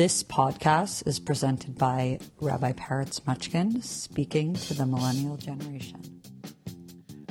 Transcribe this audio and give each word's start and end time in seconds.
This 0.00 0.22
podcast 0.22 1.06
is 1.06 1.18
presented 1.18 1.76
by 1.76 2.20
Rabbi 2.40 2.72
Peretz 2.72 3.20
Mochkin 3.22 3.82
speaking 3.82 4.54
to 4.54 4.72
the 4.72 4.86
millennial 4.86 5.36
generation. 5.36 6.22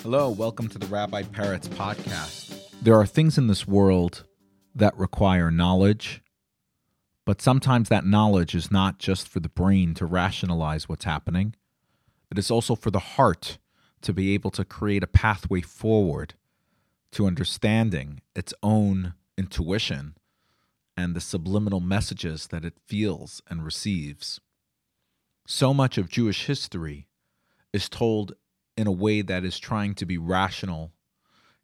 Hello, 0.03 0.29
welcome 0.29 0.67
to 0.67 0.77
the 0.77 0.85
Rabbi 0.87 1.23
Peretz 1.23 1.67
podcast. 1.69 2.59
There 2.81 2.95
are 2.95 3.05
things 3.05 3.37
in 3.37 3.47
this 3.47 3.65
world 3.65 4.25
that 4.75 4.95
require 4.97 5.49
knowledge, 5.49 6.21
but 7.25 7.41
sometimes 7.41 7.89
that 7.89 8.05
knowledge 8.05 8.53
is 8.53 8.69
not 8.69 8.99
just 8.99 9.27
for 9.27 9.39
the 9.39 9.49
brain 9.49 9.93
to 9.95 10.05
rationalize 10.05 10.89
what's 10.89 11.05
happening, 11.05 11.55
it 12.29 12.37
is 12.37 12.51
also 12.51 12.75
for 12.75 12.91
the 12.91 12.99
heart 12.99 13.57
to 14.01 14.13
be 14.13 14.33
able 14.33 14.51
to 14.51 14.65
create 14.65 15.01
a 15.01 15.07
pathway 15.07 15.61
forward 15.61 16.35
to 17.11 17.25
understanding 17.25 18.21
its 18.35 18.53
own 18.61 19.13
intuition 19.37 20.15
and 20.95 21.15
the 21.15 21.21
subliminal 21.21 21.79
messages 21.79 22.47
that 22.47 22.65
it 22.65 22.73
feels 22.85 23.41
and 23.49 23.63
receives. 23.63 24.41
So 25.47 25.73
much 25.73 25.97
of 25.97 26.09
Jewish 26.09 26.45
history 26.45 27.07
is 27.73 27.89
told 27.89 28.33
in 28.75 28.87
a 28.87 28.91
way 28.91 29.21
that 29.21 29.43
is 29.43 29.59
trying 29.59 29.95
to 29.95 30.05
be 30.05 30.17
rational, 30.17 30.91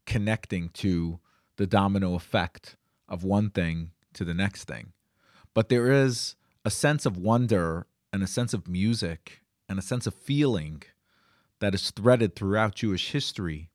connecting 0.05 0.69
to 0.69 1.19
the 1.57 1.67
domino 1.67 2.15
effect 2.15 2.77
of 3.07 3.23
one 3.23 3.49
thing 3.49 3.91
to 4.13 4.25
the 4.25 4.33
next 4.33 4.65
thing. 4.65 4.93
But 5.53 5.69
there 5.69 5.91
is 5.91 6.35
a 6.63 6.71
sense 6.71 7.05
of 7.05 7.17
wonder 7.17 7.87
and 8.11 8.23
a 8.23 8.27
sense 8.27 8.53
of 8.53 8.67
music 8.67 9.41
and 9.69 9.77
a 9.77 9.83
sense 9.83 10.07
of 10.07 10.13
feeling 10.13 10.83
that 11.59 11.75
is 11.75 11.91
threaded 11.91 12.35
throughout 12.35 12.75
Jewish 12.75 13.11
history 13.11 13.69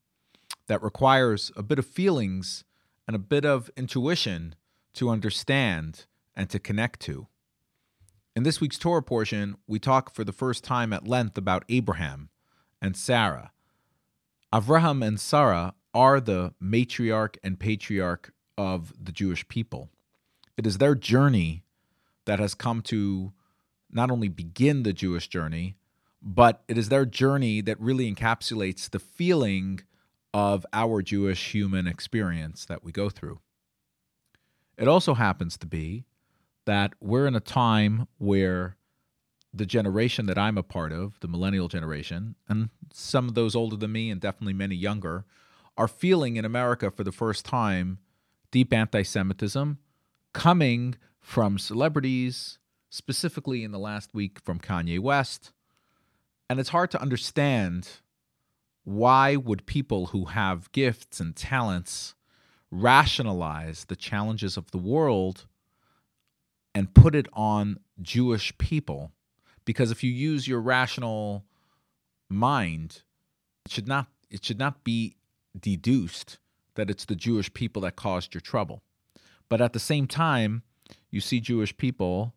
that 0.71 0.85
requires 0.85 1.51
a 1.57 1.65
bit 1.65 1.81
of 1.81 1.85
feelings 1.85 2.63
and 3.09 3.17
a 3.17 3.19
bit 3.19 3.45
of 3.45 3.73
intuition 3.77 4.55
to 4.95 5.11
understand 5.11 6.07
and 6.37 6.49
to 6.49 6.61
connect 6.61 7.01
to. 7.01 7.27
In 8.37 8.45
this 8.45 8.61
week's 8.61 8.79
Torah 8.79 9.03
portion, 9.03 9.57
we 9.67 9.81
talk 9.81 10.15
for 10.15 10.23
the 10.23 10.31
first 10.31 10.63
time 10.63 10.93
at 10.93 11.09
length 11.09 11.37
about 11.37 11.65
Abraham 11.69 12.29
and 12.81 12.97
Sarah. 12.97 13.51
Avraham 14.53 15.05
and 15.05 15.19
Sarah 15.19 15.75
are 15.93 16.21
the 16.21 16.55
matriarch 16.63 17.35
and 17.43 17.59
patriarch 17.59 18.33
of 18.57 18.93
the 18.97 19.11
Jewish 19.11 19.49
people. 19.49 19.91
It 20.57 20.69
is 20.69 20.79
their 20.79 20.95
journey 20.95 21.65
that 22.27 22.39
has 22.39 22.55
come 22.55 22.81
to 22.83 23.33
not 23.91 24.13
only 24.13 24.29
begin 24.29 24.85
the 24.85 24.93
Jewish 24.93 25.27
journey, 25.27 25.75
but 26.23 26.63
it 26.69 26.79
is 26.79 26.91
their 26.91 27.07
journey 27.07 27.61
that 27.61 27.81
really 27.81 28.09
encapsulates 28.15 28.89
the 28.89 29.01
feeling 29.01 29.81
of 30.33 30.65
our 30.73 31.03
Jewish 31.03 31.53
human 31.53 31.87
experience 31.87 32.65
that 32.67 32.85
we 32.85 32.93
go 32.93 33.11
through. 33.11 33.41
It 34.77 34.89
also 34.89 35.15
happens 35.15 35.57
to 35.59 35.67
be 35.67 36.05
that 36.67 36.95
we're 37.01 37.27
in 37.27 37.35
a 37.35 37.41
time 37.41 38.07
where 38.19 38.77
the 39.53 39.67
generation 39.67 40.27
that 40.27 40.39
I'm 40.39 40.57
a 40.57 40.63
part 40.63 40.93
of, 40.93 41.19
the 41.21 41.29
millennial 41.29 41.69
generation, 41.69 42.37
and 42.49 42.71
some 42.93 43.29
of 43.29 43.35
those 43.35 43.57
older 43.57 43.77
than 43.77 43.93
me 43.93 44.11
and 44.11 44.21
definitely 44.21 44.53
many 44.53 44.77
younger, 44.77 45.25
are 45.77 45.89
feeling 45.89 46.37
in 46.37 46.45
America 46.45 46.91
for 46.91 47.05
the 47.05 47.13
first 47.13 47.45
time 47.45 47.99
deep 48.51 48.73
anti 48.73 49.03
Semitism 49.03 49.79
coming 50.33 50.95
from 51.21 51.59
celebrities, 51.59 52.59
specifically 52.89 53.65
in 53.65 53.73
the 53.73 53.79
last 53.79 54.15
week 54.15 54.39
from 54.41 54.59
Kanye 54.59 54.99
West. 54.99 55.53
And 56.49 56.59
it's 56.59 56.71
hard 56.71 56.91
to 56.93 57.03
understand 57.03 57.89
why 58.85 59.37
would 59.37 59.67
people 59.67 60.07
who 60.07 60.27
have 60.27 60.73
gifts 60.73 61.21
and 61.21 61.37
talents 61.37 62.15
rationalize 62.71 63.87
the 63.87 63.97
challenges 63.97 64.57
of 64.57 64.71
the 64.71 64.79
world 64.79 65.47
and 66.75 66.95
put 66.95 67.15
it 67.15 67.27
on 67.33 67.79
Jewish 68.01 68.57
people. 68.59 69.13
Because 69.65 69.91
if 69.91 70.03
you 70.03 70.11
use 70.11 70.49
your 70.49 70.61
rational 70.61 71.45
mind, 72.29 73.03
it 73.67 73.73
should 73.73 73.89
not 73.89 74.07
it 74.31 74.45
should 74.45 74.59
not 74.59 74.85
be 74.85 75.17
deduced 75.59 76.39
that 76.77 76.89
it's 76.89 77.05
the 77.05 77.17
Jewish 77.17 77.53
people 77.53 77.83
that 77.83 77.97
caused 77.97 78.33
your 78.33 78.41
trouble. 78.41 78.83
But 79.49 79.61
at 79.61 79.73
the 79.73 79.81
same 79.81 80.07
time, 80.07 80.63
you 81.11 81.21
see 81.21 81.41
Jewish 81.41 81.77
people 81.77 82.35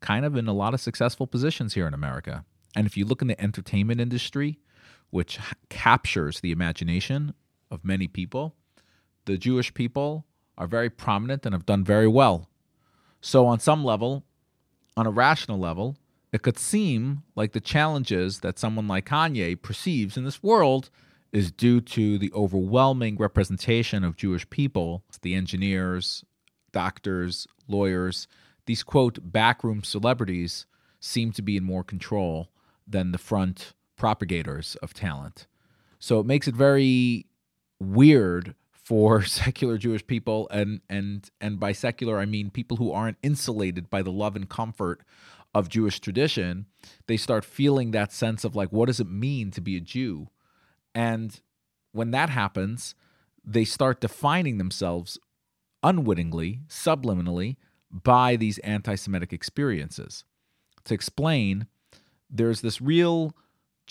kind 0.00 0.24
of 0.24 0.36
in 0.36 0.46
a 0.46 0.52
lot 0.52 0.74
of 0.74 0.80
successful 0.80 1.26
positions 1.26 1.74
here 1.74 1.86
in 1.86 1.94
America. 1.94 2.44
And 2.76 2.86
if 2.86 2.96
you 2.96 3.04
look 3.06 3.22
in 3.22 3.28
the 3.28 3.40
entertainment 3.40 4.00
industry, 4.00 4.58
which 5.12 5.38
captures 5.68 6.40
the 6.40 6.50
imagination 6.50 7.34
of 7.70 7.84
many 7.84 8.08
people, 8.08 8.56
the 9.26 9.36
Jewish 9.36 9.72
people 9.74 10.24
are 10.56 10.66
very 10.66 10.88
prominent 10.88 11.44
and 11.44 11.54
have 11.54 11.66
done 11.66 11.84
very 11.84 12.08
well. 12.08 12.48
So, 13.20 13.46
on 13.46 13.60
some 13.60 13.84
level, 13.84 14.24
on 14.96 15.06
a 15.06 15.10
rational 15.10 15.58
level, 15.58 15.96
it 16.32 16.40
could 16.40 16.58
seem 16.58 17.24
like 17.36 17.52
the 17.52 17.60
challenges 17.60 18.40
that 18.40 18.58
someone 18.58 18.88
like 18.88 19.06
Kanye 19.06 19.60
perceives 19.60 20.16
in 20.16 20.24
this 20.24 20.42
world 20.42 20.88
is 21.30 21.52
due 21.52 21.82
to 21.82 22.16
the 22.16 22.32
overwhelming 22.32 23.16
representation 23.16 24.04
of 24.04 24.16
Jewish 24.16 24.48
people, 24.48 25.04
the 25.20 25.34
engineers, 25.34 26.24
doctors, 26.72 27.46
lawyers. 27.68 28.26
These 28.64 28.82
quote 28.82 29.18
backroom 29.22 29.84
celebrities 29.84 30.64
seem 31.00 31.32
to 31.32 31.42
be 31.42 31.58
in 31.58 31.64
more 31.64 31.84
control 31.84 32.48
than 32.86 33.12
the 33.12 33.18
front 33.18 33.74
propagators 34.02 34.74
of 34.82 34.92
talent. 34.92 35.46
So 36.00 36.18
it 36.18 36.26
makes 36.26 36.48
it 36.48 36.56
very 36.56 37.26
weird 37.78 38.56
for 38.72 39.22
secular 39.42 39.78
Jewish 39.78 40.04
people 40.04 40.48
and 40.50 40.80
and 40.90 41.30
and 41.40 41.60
by 41.60 41.70
secular 41.70 42.18
I 42.18 42.24
mean 42.24 42.50
people 42.50 42.78
who 42.78 42.90
aren't 42.90 43.18
insulated 43.22 43.88
by 43.90 44.02
the 44.02 44.10
love 44.10 44.34
and 44.34 44.48
comfort 44.48 45.04
of 45.54 45.68
Jewish 45.68 46.00
tradition, 46.00 46.66
they 47.06 47.16
start 47.16 47.44
feeling 47.44 47.92
that 47.92 48.10
sense 48.10 48.42
of 48.42 48.56
like 48.56 48.72
what 48.72 48.86
does 48.86 48.98
it 48.98 49.08
mean 49.08 49.52
to 49.52 49.60
be 49.60 49.76
a 49.76 49.80
Jew? 49.80 50.30
And 50.96 51.40
when 51.92 52.10
that 52.10 52.28
happens, 52.28 52.96
they 53.44 53.64
start 53.64 54.00
defining 54.00 54.58
themselves 54.58 55.16
unwittingly, 55.84 56.62
subliminally 56.68 57.54
by 57.88 58.34
these 58.34 58.58
anti-Semitic 58.58 59.32
experiences. 59.32 60.24
To 60.86 60.94
explain, 60.94 61.68
there's 62.28 62.62
this 62.62 62.80
real 62.80 63.36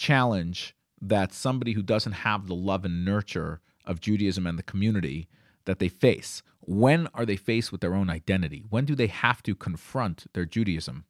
challenge 0.02 0.76
that 1.00 1.32
somebody 1.32 1.74
who 1.74 1.84
doesn't 1.84 2.12
have 2.12 2.48
the 2.48 2.56
love 2.56 2.84
and 2.84 3.06
nurture 3.06 3.62
of 3.86 4.02
Judaism 4.02 4.48
and 4.48 4.58
the 4.58 4.64
community 4.64 5.28
that 5.66 5.78
they 5.78 5.88
face. 5.88 6.42
When 6.62 7.08
are 7.14 7.26
they 7.26 7.36
faced 7.36 7.72
with 7.72 7.82
their 7.82 7.94
own 7.94 8.10
identity? 8.10 8.64
When 8.70 8.86
do 8.86 8.96
they 8.96 9.08
have 9.08 9.44
to 9.44 9.54
confront 9.54 10.26
their 10.34 10.46
Judaism? 10.46 11.06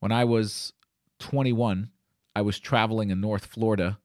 When 0.00 0.10
I 0.10 0.24
was 0.24 0.72
21, 1.20 1.90
I 2.34 2.42
was 2.42 2.58
traveling 2.58 3.10
in 3.10 3.20
North 3.20 3.46
Florida 3.46 4.00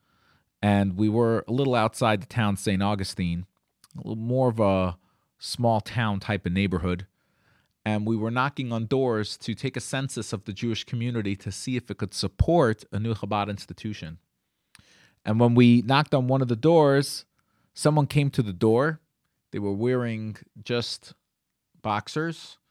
and 0.61 0.97
we 0.97 1.09
were 1.09 1.43
a 1.47 1.51
little 1.51 1.73
outside 1.73 2.21
the 2.21 2.27
town 2.27 2.57
St. 2.57 2.83
Augustine, 2.83 3.47
a 3.95 4.07
little 4.07 4.15
more 4.15 4.49
of 4.49 4.59
a 4.59 4.97
small 5.39 5.81
town 5.81 6.19
type 6.19 6.45
of 6.45 6.51
neighborhood. 6.51 7.07
And 7.85 8.07
we 8.07 8.15
were 8.15 8.31
knocking 8.31 8.71
on 8.71 8.87
doors 8.87 9.37
to 9.37 9.53
take 9.53 9.77
a 9.77 9.81
census 9.81 10.33
of 10.33 10.45
the 10.45 10.53
Jewish 10.53 10.83
community 10.85 11.35
to 11.35 11.51
see 11.51 11.77
if 11.77 11.91
it 11.91 11.97
could 11.97 12.13
support 12.13 12.83
a 12.91 12.99
new 12.99 13.13
Chabad 13.13 13.47
institution. 13.47 14.17
And 15.23 15.39
when 15.39 15.53
we 15.53 15.83
knocked 15.83 16.15
on 16.15 16.27
one 16.27 16.41
of 16.41 16.47
the 16.47 16.55
doors, 16.55 17.25
Someone 17.75 18.07
came 18.07 18.29
to 18.31 18.41
the 18.41 18.53
door. 18.53 19.01
They 19.51 19.59
were 19.59 19.73
wearing 19.73 20.37
just 20.63 21.13
boxers. 21.83 22.57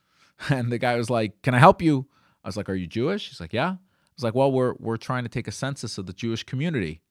And 0.50 0.72
the 0.72 0.78
guy 0.78 0.96
was 0.96 1.08
like, 1.08 1.40
Can 1.42 1.54
I 1.54 1.60
help 1.60 1.80
you? 1.80 2.08
I 2.42 2.48
was 2.48 2.56
like, 2.56 2.68
Are 2.68 2.74
you 2.74 2.88
Jewish? 2.88 3.28
He's 3.28 3.40
like, 3.40 3.52
Yeah. 3.52 3.68
I 3.70 3.78
was 4.16 4.24
like, 4.24 4.34
Well, 4.34 4.50
we're 4.50 4.74
we're 4.80 4.96
trying 4.96 5.22
to 5.22 5.28
take 5.28 5.46
a 5.46 5.52
census 5.52 5.96
of 5.96 6.06
the 6.06 6.12
Jewish 6.12 6.42
community. 6.42 7.02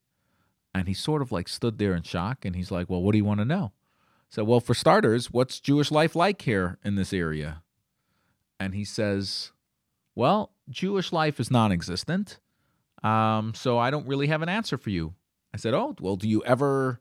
And 0.74 0.88
he 0.88 0.94
sort 0.94 1.22
of 1.22 1.32
like 1.32 1.48
stood 1.48 1.78
there 1.78 1.94
in 1.94 2.02
shock 2.02 2.44
and 2.44 2.54
he's 2.54 2.70
like, 2.70 2.90
Well, 2.90 3.00
what 3.00 3.12
do 3.12 3.18
you 3.18 3.24
want 3.24 3.40
to 3.40 3.46
know? 3.46 3.72
So, 4.28 4.44
well, 4.44 4.60
for 4.60 4.74
starters, 4.74 5.30
what's 5.30 5.58
Jewish 5.58 5.90
life 5.90 6.14
like 6.14 6.42
here 6.42 6.78
in 6.84 6.96
this 6.96 7.12
area? 7.12 7.62
And 8.64 8.74
he 8.74 8.84
says, 8.84 9.52
Well, 10.14 10.50
Jewish 10.70 11.12
life 11.12 11.38
is 11.38 11.50
non 11.50 11.70
existent. 11.70 12.38
Um, 13.02 13.52
so 13.54 13.78
I 13.78 13.90
don't 13.90 14.06
really 14.06 14.28
have 14.28 14.40
an 14.40 14.48
answer 14.48 14.78
for 14.78 14.90
you. 14.90 15.14
I 15.52 15.58
said, 15.58 15.74
Oh, 15.74 15.94
well, 16.00 16.16
do 16.16 16.28
you 16.28 16.42
ever 16.44 17.00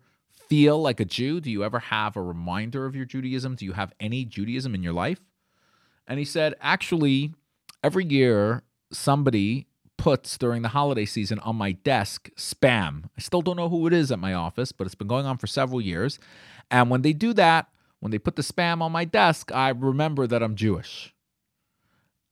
feel 0.49 0.81
like 0.81 0.99
a 0.99 1.05
Jew? 1.05 1.39
Do 1.39 1.49
you 1.49 1.63
ever 1.63 1.79
have 1.79 2.17
a 2.17 2.21
reminder 2.21 2.85
of 2.85 2.95
your 2.95 3.05
Judaism? 3.05 3.55
Do 3.55 3.63
you 3.65 3.71
have 3.73 3.93
any 3.99 4.25
Judaism 4.25 4.75
in 4.75 4.83
your 4.83 4.93
life? 4.93 5.21
And 6.05 6.19
he 6.19 6.25
said, 6.25 6.55
actually, 6.59 7.33
every 7.81 8.05
year 8.05 8.63
somebody 8.91 9.67
puts 9.97 10.37
during 10.37 10.61
the 10.61 10.69
holiday 10.69 11.05
season 11.05 11.39
on 11.39 11.55
my 11.55 11.71
desk 11.71 12.29
spam. 12.35 13.05
I 13.17 13.21
still 13.21 13.41
don't 13.41 13.55
know 13.55 13.69
who 13.69 13.87
it 13.87 13.93
is 13.93 14.11
at 14.11 14.19
my 14.19 14.33
office, 14.33 14.73
but 14.73 14.85
it's 14.85 14.95
been 14.95 15.07
going 15.07 15.25
on 15.25 15.37
for 15.37 15.47
several 15.47 15.79
years. 15.79 16.19
And 16.69 16.89
when 16.89 17.03
they 17.03 17.13
do 17.13 17.33
that, 17.33 17.69
when 18.01 18.11
they 18.11 18.19
put 18.19 18.35
the 18.35 18.41
spam 18.41 18.81
on 18.81 18.91
my 18.91 19.05
desk, 19.05 19.51
I 19.53 19.69
remember 19.69 20.27
that 20.27 20.43
I'm 20.43 20.55
Jewish. 20.55 21.12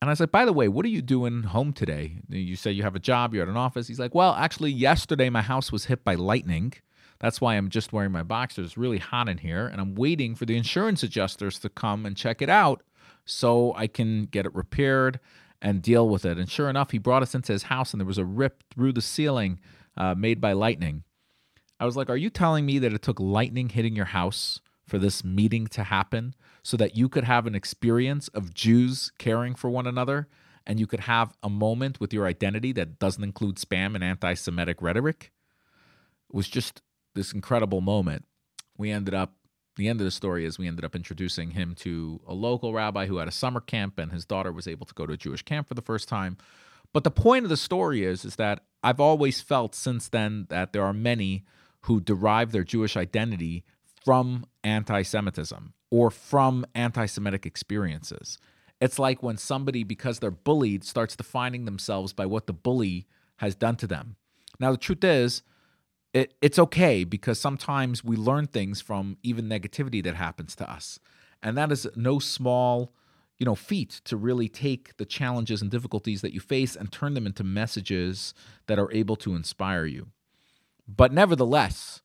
And 0.01 0.09
I 0.09 0.15
said, 0.15 0.31
by 0.31 0.45
the 0.45 0.53
way, 0.53 0.68
what 0.68 0.83
are 0.83 0.89
you 0.89 1.01
doing 1.01 1.44
home 1.44 1.74
today? 1.74 2.18
You 2.27 2.56
say 2.56 2.71
you 2.71 2.81
have 2.81 2.95
a 2.95 3.00
job, 3.00 3.33
you're 3.33 3.44
at 3.44 3.50
an 3.50 3.57
office. 3.57 3.88
He's 3.88 4.00
like, 4.00 4.15
well, 4.15 4.33
actually, 4.33 4.71
yesterday 4.71 5.30
my 5.30 5.44
house 5.44 5.71
was 5.71 5.86
hit 5.86 6.03
by 6.03 6.15
lightning 6.15 6.74
That's 7.19 7.39
why 7.39 7.56
I'm 7.56 7.69
just 7.69 7.94
wearing 7.94 8.12
my 8.12 8.24
boxers. 8.24 8.65
It's 8.65 8.77
really 8.77 8.98
hot 8.98 9.30
in 9.30 9.38
here, 9.38 9.68
and 9.68 9.80
I'm 9.80 9.94
waiting 9.94 10.33
for 10.33 10.45
the 10.45 10.57
insurance 10.57 11.03
adjusters 11.03 11.59
to 11.59 11.69
come 11.69 12.07
and 12.07 12.18
check 12.18 12.42
it 12.42 12.50
out 12.50 12.81
so 13.25 13.75
I 13.75 13.86
can 13.86 14.25
get 14.25 14.48
it 14.48 14.56
repaired 14.56 15.19
and 15.62 15.83
deal 15.83 16.09
with 16.09 16.25
it. 16.25 16.39
And 16.39 16.50
sure 16.50 16.68
enough, 16.68 16.89
he 16.89 16.97
brought 16.97 17.21
us 17.21 17.36
into 17.36 17.54
his 17.54 17.63
house, 17.63 17.94
and 17.94 18.01
there 18.01 18.07
was 18.07 18.18
a 18.18 18.25
rip 18.25 18.63
through 18.74 18.94
the 18.94 19.01
ceiling 19.01 19.59
uh, 19.95 20.15
made 20.15 20.42
by 20.42 20.54
lightning. 20.54 21.04
I 21.80 21.86
was 21.86 21.95
like, 21.95 22.09
Are 22.09 22.18
you 22.18 22.31
telling 22.31 22.65
me 22.65 22.80
that 22.80 22.94
it 22.94 23.04
took 23.04 23.19
lightning 23.19 23.69
hitting 23.69 23.95
your 23.95 24.06
house 24.06 24.62
for 24.91 24.99
this 24.99 25.23
meeting 25.23 25.67
to 25.67 25.85
happen 25.85 26.35
so 26.63 26.75
that 26.75 26.97
you 26.97 27.07
could 27.07 27.23
have 27.23 27.47
an 27.47 27.55
experience 27.55 28.27
of 28.27 28.53
Jews 28.53 29.09
caring 29.17 29.55
for 29.55 29.69
one 29.69 29.88
another 29.88 30.27
and 30.67 30.81
you 30.81 30.85
could 30.85 30.99
have 30.99 31.33
a 31.41 31.49
moment 31.49 32.01
with 32.01 32.13
your 32.13 32.25
identity 32.25 32.73
that 32.73 32.99
doesn't 32.99 33.23
include 33.23 33.55
spam 33.55 33.95
and 33.95 34.03
anti 34.03 34.33
Semitic 34.33 34.81
rhetoric? 34.81 35.31
It 36.29 36.35
was 36.35 36.49
just 36.49 36.81
this 37.15 37.31
incredible 37.31 37.79
moment. 37.79 38.25
We 38.77 38.91
ended 38.91 39.13
up 39.13 39.35
the 39.77 39.88
end 39.88 40.01
of 40.01 40.05
the 40.05 40.11
story 40.11 40.43
is 40.43 40.59
we 40.59 40.67
ended 40.67 40.83
up 40.83 40.94
introducing 40.94 41.51
him 41.51 41.73
to 41.75 42.19
a 42.27 42.33
local 42.33 42.73
rabbi 42.73 43.05
who 43.05 43.15
had 43.15 43.29
a 43.29 43.31
summer 43.31 43.61
camp 43.61 43.97
and 43.97 44.11
his 44.11 44.25
daughter 44.25 44.51
was 44.51 44.67
able 44.67 44.85
to 44.87 44.94
go 44.94 45.05
to 45.05 45.13
a 45.13 45.17
Jewish 45.17 45.44
camp 45.44 45.69
for 45.69 45.73
the 45.73 45.81
first 45.81 46.09
time. 46.09 46.35
But 46.91 47.05
the 47.05 47.11
point 47.11 47.45
of 47.45 47.49
the 47.49 47.55
story 47.55 48.03
is 48.03 48.25
is 48.25 48.35
that 48.35 48.65
I've 48.83 48.99
always 48.99 49.39
felt 49.39 49.73
since 49.73 50.09
then 50.09 50.47
that 50.49 50.73
there 50.73 50.83
are 50.83 50.91
many 50.91 51.45
who 51.83 52.01
derive 52.01 52.51
their 52.51 52.65
Jewish 52.65 52.97
identity 52.97 53.63
from 54.03 54.45
anti-Semitism 54.63 55.74
or 55.89 56.09
from 56.09 56.65
anti-Semitic 56.75 57.45
experiences. 57.45 58.38
It's 58.80 58.98
like 58.98 59.21
when 59.21 59.38
somebody 59.38 59.83
because 59.83 60.19
they're 60.19 60.31
bullied 60.31 60.83
starts 60.83 61.15
defining 61.15 61.65
themselves 61.65 62.13
by 62.13 62.25
what 62.25 62.48
the 62.48 62.53
bully 62.53 63.06
has 63.38 63.56
done 63.56 63.75
to 63.77 63.88
them. 63.88 64.15
Now 64.59 64.71
the 64.71 64.77
truth 64.77 65.03
is 65.03 65.44
it, 66.13 66.33
it's 66.42 66.59
okay 66.59 67.03
because 67.03 67.39
sometimes 67.39 68.03
we 68.03 68.15
learn 68.15 68.48
things 68.48 68.81
from 68.81 69.18
even 69.24 69.48
negativity 69.48 70.04
that 70.04 70.15
happens 70.15 70.56
to 70.57 70.69
us. 70.69 71.00
And 71.44 71.57
that 71.57 71.71
is 71.71 71.88
no 71.95 72.19
small, 72.19 72.94
you 73.38 73.45
know, 73.45 73.56
feat 73.56 74.01
to 74.06 74.18
really 74.18 74.50
take 74.50 74.97
the 74.97 75.06
challenges 75.06 75.62
and 75.62 75.71
difficulties 75.71 76.21
that 76.21 76.33
you 76.33 76.39
face 76.39 76.75
and 76.75 76.92
turn 76.92 77.13
them 77.13 77.25
into 77.25 77.44
messages 77.44 78.33
that 78.68 78.77
are 78.77 78.92
able 78.92 79.15
to 79.18 79.36
inspire 79.36 79.86
you. 79.86 80.07
But 80.88 81.13
nevertheless, 81.13 82.01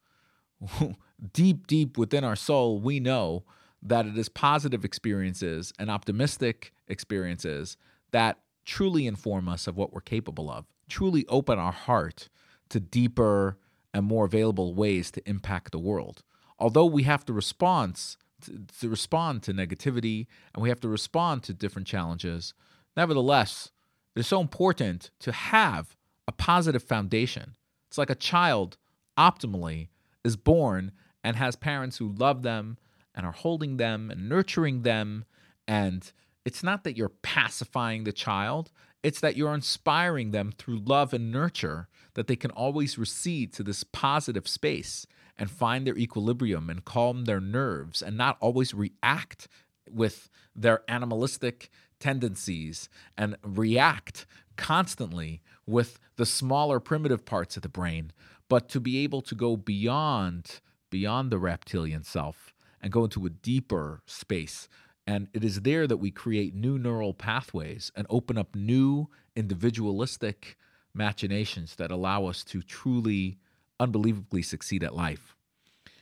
deep, 1.33 1.67
deep 1.67 1.97
within 1.99 2.25
our 2.25 2.37
soul, 2.37 2.81
we 2.81 3.01
know 3.01 3.45
that 3.83 4.07
it 4.07 4.17
is 4.19 4.29
positive 4.29 4.85
experiences 4.85 5.73
and 5.79 5.91
optimistic 5.91 6.73
experiences 6.89 7.77
that 8.11 8.39
truly 8.65 9.07
inform 9.07 9.49
us 9.49 9.67
of 9.67 9.77
what 9.77 9.93
we're 9.93 10.01
capable 10.01 10.51
of, 10.51 10.67
truly 10.89 11.25
open 11.29 11.59
our 11.59 11.73
heart 11.73 12.29
to 12.69 12.81
deeper 12.81 13.59
and 13.95 14.05
more 14.05 14.25
available 14.25 14.75
ways 14.75 15.11
to 15.13 15.29
impact 15.29 15.73
the 15.73 15.79
world. 15.79 16.23
Although 16.59 16.87
we 16.87 17.05
have 17.05 17.25
to 17.27 17.33
respond 17.33 17.97
to, 18.43 18.61
to 18.81 18.89
respond 18.89 19.43
to 19.45 19.53
negativity 19.53 20.27
and 20.55 20.63
we 20.63 20.69
have 20.69 20.81
to 20.81 20.89
respond 20.89 21.43
to 21.45 21.55
different 21.55 21.87
challenges, 21.87 22.55
nevertheless, 22.97 23.71
it's 24.15 24.29
so 24.29 24.41
important 24.41 25.11
to 25.21 25.33
have 25.33 25.97
a 26.27 26.33
positive 26.33 26.83
foundation. 26.83 27.57
It's 27.89 27.99
like 27.99 28.11
a 28.11 28.15
child 28.15 28.77
optimally 29.17 29.89
is 30.25 30.37
born 30.37 30.93
and 31.27 31.35
has 31.35 31.57
parents 31.57 31.97
who 31.97 32.09
love 32.09 32.43
them 32.45 32.79
and 33.13 33.27
are 33.27 33.33
holding 33.33 33.79
them 33.79 34.13
and 34.13 34.29
nurturing 34.29 34.83
them. 34.83 35.25
And 35.67 36.13
it's 36.45 36.63
not 36.63 36.85
that 36.85 36.97
you're 36.97 37.09
pacifying 37.09 38.05
the 38.05 38.13
child, 38.13 38.71
it's 39.03 39.19
that 39.19 39.37
you're 39.37 39.53
inspiring 39.53 40.31
them 40.31 40.53
through 40.57 40.79
love 40.79 41.13
and 41.13 41.33
nurture 41.33 41.89
that 42.15 42.29
they 42.29 42.37
can 42.37 42.53
always 42.53 42.97
recede 42.97 43.53
to 43.55 43.65
this 43.65 43.83
positive 43.83 44.47
space 44.47 45.05
and 45.37 45.51
find 45.51 45.85
their 45.85 45.99
equilibrium 45.99 46.71
and 46.71 46.85
calm 46.85 47.25
their 47.25 47.41
nerves 47.41 48.03
and 48.03 48.17
not 48.17 48.37
always 48.41 48.73
react 48.73 49.49
with 49.91 50.31
their 50.55 50.83
animalistic 50.87 51.71
tendencies 51.99 52.89
and 53.19 53.35
react 53.43 54.27
constantly 54.55 55.43
with 55.67 55.99
the 56.15 56.27
smaller 56.27 56.79
primitive 56.79 57.25
parts 57.25 57.57
of 57.57 57.63
the 57.63 57.69
brain 57.69 58.13
but 58.49 58.69
to 58.69 58.79
be 58.79 58.99
able 58.99 59.23
to 59.23 59.35
go 59.35 59.57
beyond 59.57 60.61
beyond 60.91 61.31
the 61.31 61.39
reptilian 61.39 62.03
self 62.03 62.55
and 62.81 62.93
go 62.93 63.05
into 63.05 63.27
a 63.27 63.31
deeper 63.31 64.03
space 64.07 64.69
and 65.07 65.29
it 65.33 65.45
is 65.45 65.61
there 65.61 65.87
that 65.87 65.99
we 65.99 66.11
create 66.11 66.55
new 66.55 66.79
neural 66.79 67.15
pathways 67.15 67.93
and 67.95 68.07
open 68.11 68.37
up 68.37 68.57
new 68.57 69.09
individualistic 69.37 70.57
machinations 70.93 71.77
that 71.77 71.91
allow 71.91 72.27
us 72.27 72.43
to 72.43 72.63
truly, 72.63 73.39
unbelievably 73.79 74.43
succeed 74.43 74.83
at 74.83 74.97
life. 74.97 75.37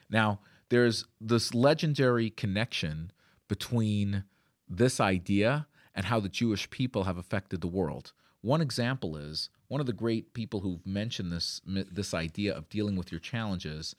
Now, 0.08 0.40
there's 0.70 1.04
this 1.20 1.52
legendary 1.52 2.30
connection 2.30 3.12
between 3.48 4.24
this 4.68 5.00
idea 5.00 5.66
and 5.94 6.06
how 6.06 6.20
the 6.20 6.28
Jewish 6.28 6.70
people 6.70 7.04
have 7.04 7.18
affected 7.18 7.60
the 7.60 7.68
world. 7.68 8.12
One 8.40 8.62
example 8.62 9.16
is 9.16 9.50
one 9.68 9.80
of 9.80 9.86
the 9.86 9.92
great 9.92 10.32
people 10.32 10.60
who've 10.60 10.86
mentioned 10.86 11.30
this 11.30 11.60
this 11.66 12.14
idea 12.14 12.54
of 12.54 12.68
dealing 12.68 12.96
with 12.96 13.12
your 13.12 13.20
challenges 13.20 13.94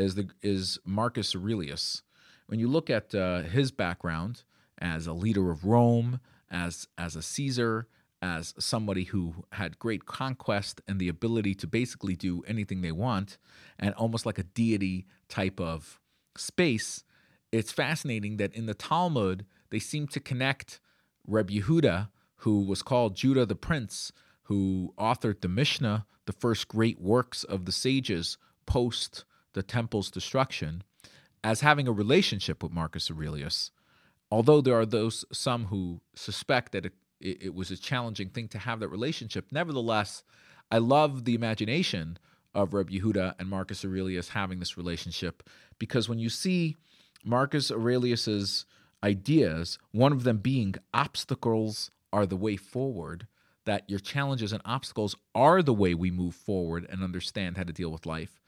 is 0.00 0.14
the 0.14 0.28
is 0.42 0.78
Marcus 0.84 1.34
Aurelius. 1.34 2.02
When 2.46 2.58
you 2.58 2.68
look 2.68 2.90
at 2.90 3.14
uh, 3.14 3.42
his 3.42 3.70
background, 3.70 4.42
as 4.78 5.06
a 5.06 5.12
leader 5.12 5.50
of 5.50 5.64
Rome, 5.64 6.20
as 6.50 6.88
as 6.98 7.16
a 7.16 7.22
Caesar, 7.22 7.86
as 8.22 8.54
somebody 8.58 9.04
who 9.04 9.44
had 9.52 9.78
great 9.78 10.06
conquest 10.06 10.80
and 10.88 10.98
the 10.98 11.08
ability 11.08 11.54
to 11.56 11.66
basically 11.66 12.16
do 12.16 12.42
anything 12.46 12.80
they 12.80 12.92
want, 12.92 13.38
and 13.78 13.94
almost 13.94 14.26
like 14.26 14.38
a 14.38 14.42
deity 14.42 15.06
type 15.28 15.60
of 15.60 16.00
space. 16.36 17.04
It's 17.52 17.72
fascinating 17.72 18.36
that 18.38 18.54
in 18.54 18.66
the 18.66 18.74
Talmud 18.74 19.44
they 19.70 19.78
seem 19.78 20.06
to 20.08 20.20
connect 20.20 20.80
Reb 21.26 21.50
Yehuda, 21.50 22.08
who 22.36 22.62
was 22.62 22.82
called 22.82 23.16
Judah 23.16 23.46
the 23.46 23.56
Prince, 23.56 24.12
who 24.44 24.94
authored 24.98 25.40
the 25.40 25.48
Mishnah, 25.48 26.06
the 26.26 26.32
first 26.32 26.68
great 26.68 27.00
works 27.00 27.44
of 27.44 27.64
the 27.64 27.72
sages 27.72 28.38
post 28.66 29.24
the 29.52 29.62
temple's 29.62 30.10
destruction, 30.10 30.82
as 31.42 31.60
having 31.60 31.88
a 31.88 31.92
relationship 31.92 32.62
with 32.62 32.72
Marcus 32.72 33.10
Aurelius 33.10 33.70
although 34.30 34.60
there 34.60 34.78
are 34.78 34.86
those 34.86 35.24
some 35.32 35.66
who 35.66 36.00
suspect 36.14 36.72
that 36.72 36.86
it, 36.86 36.92
it, 37.20 37.54
was 37.54 37.70
a 37.70 37.76
challenging 37.76 38.28
thing 38.28 38.48
to 38.48 38.58
have 38.58 38.80
that 38.80 38.88
relationship, 38.88 39.46
nevertheless, 39.50 40.22
I 40.70 40.78
love 40.78 41.24
the 41.24 41.34
imagination 41.34 42.18
of 42.54 42.74
Reb 42.74 42.90
Yehuda 42.90 43.34
and 43.38 43.48
Marcus 43.48 43.84
Aurelius 43.84 44.30
having 44.30 44.58
this 44.58 44.76
relationship 44.76 45.48
because 45.78 46.08
when 46.08 46.18
you 46.18 46.28
see 46.28 46.76
Marcus 47.24 47.70
Aurelius's 47.70 48.66
ideas, 49.02 49.78
one 49.92 50.12
of 50.12 50.24
them 50.24 50.38
being 50.38 50.74
obstacles 50.94 51.90
are 52.12 52.26
the 52.26 52.36
way 52.36 52.56
forward, 52.56 53.26
that 53.66 53.88
your 53.88 54.00
challenges 54.00 54.52
and 54.52 54.62
obstacles 54.64 55.14
are 55.34 55.62
the 55.62 55.74
way 55.74 55.94
we 55.94 56.10
move 56.10 56.34
forward 56.34 56.86
and 56.90 57.04
understand 57.04 57.56
how 57.56 57.62
to 57.62 57.72
deal 57.72 57.90
with 57.90 58.06
life. 58.06 58.39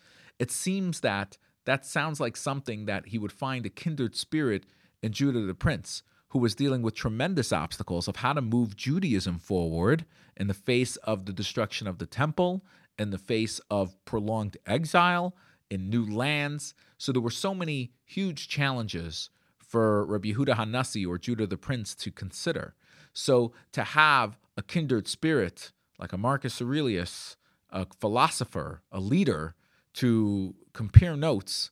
It 0.42 0.50
seems 0.50 1.02
that 1.02 1.38
that 1.66 1.86
sounds 1.86 2.18
like 2.18 2.36
something 2.36 2.86
that 2.86 3.06
he 3.06 3.16
would 3.16 3.30
find 3.30 3.64
a 3.64 3.70
kindred 3.70 4.16
spirit 4.16 4.66
in 5.00 5.12
Judah 5.12 5.42
the 5.42 5.54
Prince, 5.54 6.02
who 6.30 6.40
was 6.40 6.56
dealing 6.56 6.82
with 6.82 6.96
tremendous 6.96 7.52
obstacles 7.52 8.08
of 8.08 8.16
how 8.16 8.32
to 8.32 8.42
move 8.42 8.74
Judaism 8.74 9.38
forward 9.38 10.04
in 10.36 10.48
the 10.48 10.52
face 10.52 10.96
of 10.96 11.26
the 11.26 11.32
destruction 11.32 11.86
of 11.86 11.98
the 11.98 12.06
temple, 12.06 12.64
in 12.98 13.10
the 13.10 13.18
face 13.18 13.60
of 13.70 14.04
prolonged 14.04 14.56
exile 14.66 15.36
in 15.70 15.88
new 15.88 16.04
lands. 16.04 16.74
So 16.98 17.12
there 17.12 17.22
were 17.22 17.30
so 17.30 17.54
many 17.54 17.92
huge 18.04 18.48
challenges 18.48 19.30
for 19.60 20.04
Rabbi 20.04 20.32
Yehuda 20.32 20.56
Hanassi 20.56 21.06
or 21.06 21.18
Judah 21.18 21.46
the 21.46 21.56
Prince 21.56 21.94
to 21.94 22.10
consider. 22.10 22.74
So 23.12 23.52
to 23.70 23.84
have 23.84 24.40
a 24.56 24.62
kindred 24.64 25.06
spirit 25.06 25.70
like 26.00 26.12
a 26.12 26.18
Marcus 26.18 26.60
Aurelius, 26.60 27.36
a 27.70 27.86
philosopher, 28.00 28.82
a 28.90 28.98
leader, 28.98 29.54
to 29.94 30.54
compare 30.72 31.16
notes, 31.16 31.70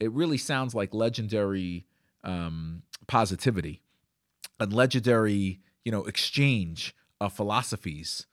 it 0.00 0.12
really 0.12 0.38
sounds 0.38 0.74
like 0.74 0.94
legendary 0.94 1.86
um, 2.24 2.82
positivity, 3.06 3.82
a 4.60 4.66
legendary, 4.66 5.60
you 5.84 5.92
know, 5.92 6.04
exchange 6.04 6.94
of 7.20 7.32
philosophies 7.32 8.26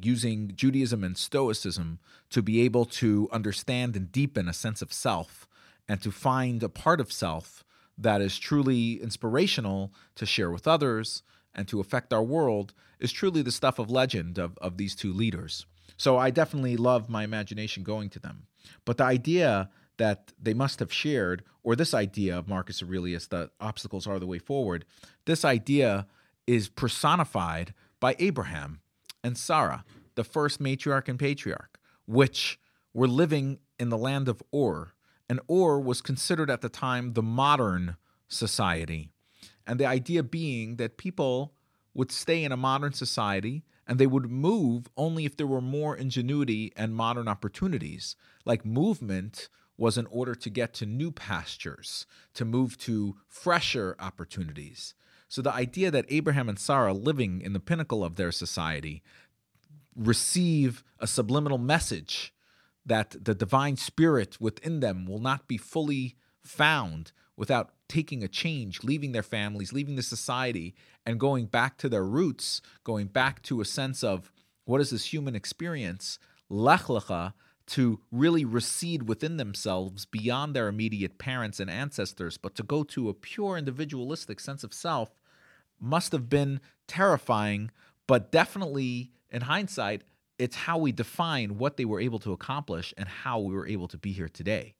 using 0.00 0.52
Judaism 0.54 1.04
and 1.04 1.16
Stoicism 1.16 1.98
to 2.30 2.42
be 2.42 2.62
able 2.62 2.84
to 2.86 3.28
understand 3.30 3.94
and 3.96 4.10
deepen 4.10 4.48
a 4.48 4.52
sense 4.52 4.82
of 4.82 4.92
self 4.92 5.46
and 5.88 6.00
to 6.02 6.10
find 6.10 6.62
a 6.62 6.68
part 6.68 7.00
of 7.00 7.12
self 7.12 7.64
that 7.98 8.20
is 8.20 8.38
truly 8.38 9.00
inspirational 9.00 9.92
to 10.14 10.26
share 10.26 10.50
with 10.50 10.66
others 10.66 11.22
and 11.54 11.66
to 11.68 11.80
affect 11.80 12.12
our 12.12 12.22
world 12.22 12.74
is 12.98 13.12
truly 13.12 13.42
the 13.42 13.52
stuff 13.52 13.78
of 13.78 13.90
legend 13.90 14.38
of, 14.38 14.58
of 14.58 14.76
these 14.76 14.94
two 14.94 15.12
leaders. 15.12 15.66
So 15.96 16.18
I 16.18 16.30
definitely 16.30 16.76
love 16.76 17.08
my 17.08 17.24
imagination 17.24 17.82
going 17.82 18.10
to 18.10 18.18
them. 18.18 18.46
But 18.84 18.96
the 18.98 19.04
idea 19.04 19.70
that 19.98 20.32
they 20.40 20.54
must 20.54 20.78
have 20.80 20.92
shared, 20.92 21.42
or 21.62 21.74
this 21.74 21.94
idea 21.94 22.38
of 22.38 22.48
Marcus 22.48 22.82
Aurelius 22.82 23.26
that 23.28 23.50
obstacles 23.60 24.06
are 24.06 24.18
the 24.18 24.26
way 24.26 24.38
forward, 24.38 24.84
this 25.24 25.44
idea 25.44 26.06
is 26.46 26.68
personified 26.68 27.74
by 27.98 28.14
Abraham 28.18 28.80
and 29.24 29.36
Sarah, 29.36 29.84
the 30.14 30.24
first 30.24 30.60
matriarch 30.60 31.08
and 31.08 31.18
patriarch, 31.18 31.78
which 32.06 32.58
were 32.94 33.08
living 33.08 33.58
in 33.78 33.88
the 33.88 33.98
land 33.98 34.28
of 34.28 34.42
Ur, 34.54 34.92
and 35.28 35.40
Ur 35.50 35.78
was 35.80 36.00
considered 36.00 36.50
at 36.50 36.60
the 36.60 36.68
time 36.68 37.12
the 37.12 37.22
modern 37.22 37.96
society. 38.28 39.10
And 39.66 39.80
the 39.80 39.86
idea 39.86 40.22
being 40.22 40.76
that 40.76 40.96
people 40.96 41.52
would 41.94 42.12
stay 42.12 42.44
in 42.44 42.52
a 42.52 42.56
modern 42.56 42.92
society 42.92 43.64
and 43.86 43.98
they 43.98 44.06
would 44.06 44.30
move 44.30 44.88
only 44.96 45.24
if 45.24 45.36
there 45.36 45.46
were 45.46 45.60
more 45.60 45.96
ingenuity 45.96 46.72
and 46.76 46.94
modern 46.94 47.28
opportunities. 47.28 48.16
Like 48.44 48.64
movement 48.64 49.48
was 49.76 49.98
in 49.98 50.06
order 50.06 50.34
to 50.34 50.50
get 50.50 50.72
to 50.74 50.86
new 50.86 51.10
pastures, 51.10 52.06
to 52.34 52.44
move 52.44 52.78
to 52.78 53.16
fresher 53.28 53.94
opportunities. 53.98 54.94
So 55.28 55.42
the 55.42 55.52
idea 55.52 55.90
that 55.90 56.06
Abraham 56.08 56.48
and 56.48 56.58
Sarah, 56.58 56.92
living 56.92 57.40
in 57.40 57.52
the 57.52 57.60
pinnacle 57.60 58.04
of 58.04 58.16
their 58.16 58.32
society, 58.32 59.02
receive 59.94 60.84
a 60.98 61.06
subliminal 61.06 61.58
message 61.58 62.32
that 62.84 63.16
the 63.24 63.34
divine 63.34 63.76
spirit 63.76 64.40
within 64.40 64.80
them 64.80 65.06
will 65.06 65.18
not 65.18 65.48
be 65.48 65.56
fully 65.56 66.16
found 66.42 67.12
without 67.36 67.70
taking 67.88 68.22
a 68.22 68.28
change, 68.28 68.82
leaving 68.82 69.12
their 69.12 69.22
families, 69.22 69.72
leaving 69.72 69.96
the 69.96 70.02
society, 70.02 70.74
and 71.04 71.20
going 71.20 71.46
back 71.46 71.76
to 71.78 71.88
their 71.88 72.04
roots, 72.04 72.60
going 72.84 73.06
back 73.06 73.42
to 73.42 73.60
a 73.60 73.64
sense 73.64 74.02
of 74.02 74.32
what 74.64 74.80
is 74.80 74.90
this 74.90 75.12
human 75.12 75.36
experience, 75.36 76.18
lech 76.48 76.82
lecha, 76.82 77.32
to 77.66 78.00
really 78.12 78.44
recede 78.44 79.08
within 79.08 79.36
themselves 79.38 80.06
beyond 80.06 80.54
their 80.54 80.68
immediate 80.68 81.18
parents 81.18 81.58
and 81.58 81.68
ancestors, 81.68 82.38
but 82.38 82.54
to 82.54 82.62
go 82.62 82.84
to 82.84 83.08
a 83.08 83.14
pure 83.14 83.56
individualistic 83.56 84.38
sense 84.38 84.62
of 84.62 84.72
self 84.72 85.10
must 85.80 86.12
have 86.12 86.28
been 86.28 86.60
terrifying, 86.86 87.70
but 88.06 88.30
definitely 88.30 89.10
in 89.30 89.42
hindsight, 89.42 90.02
it's 90.38 90.56
how 90.56 90.78
we 90.78 90.92
define 90.92 91.58
what 91.58 91.76
they 91.76 91.84
were 91.84 92.00
able 92.00 92.20
to 92.20 92.32
accomplish 92.32 92.94
and 92.96 93.08
how 93.08 93.40
we 93.40 93.54
were 93.54 93.66
able 93.66 93.88
to 93.88 93.98
be 93.98 94.12
here 94.12 94.28
today. 94.28 94.75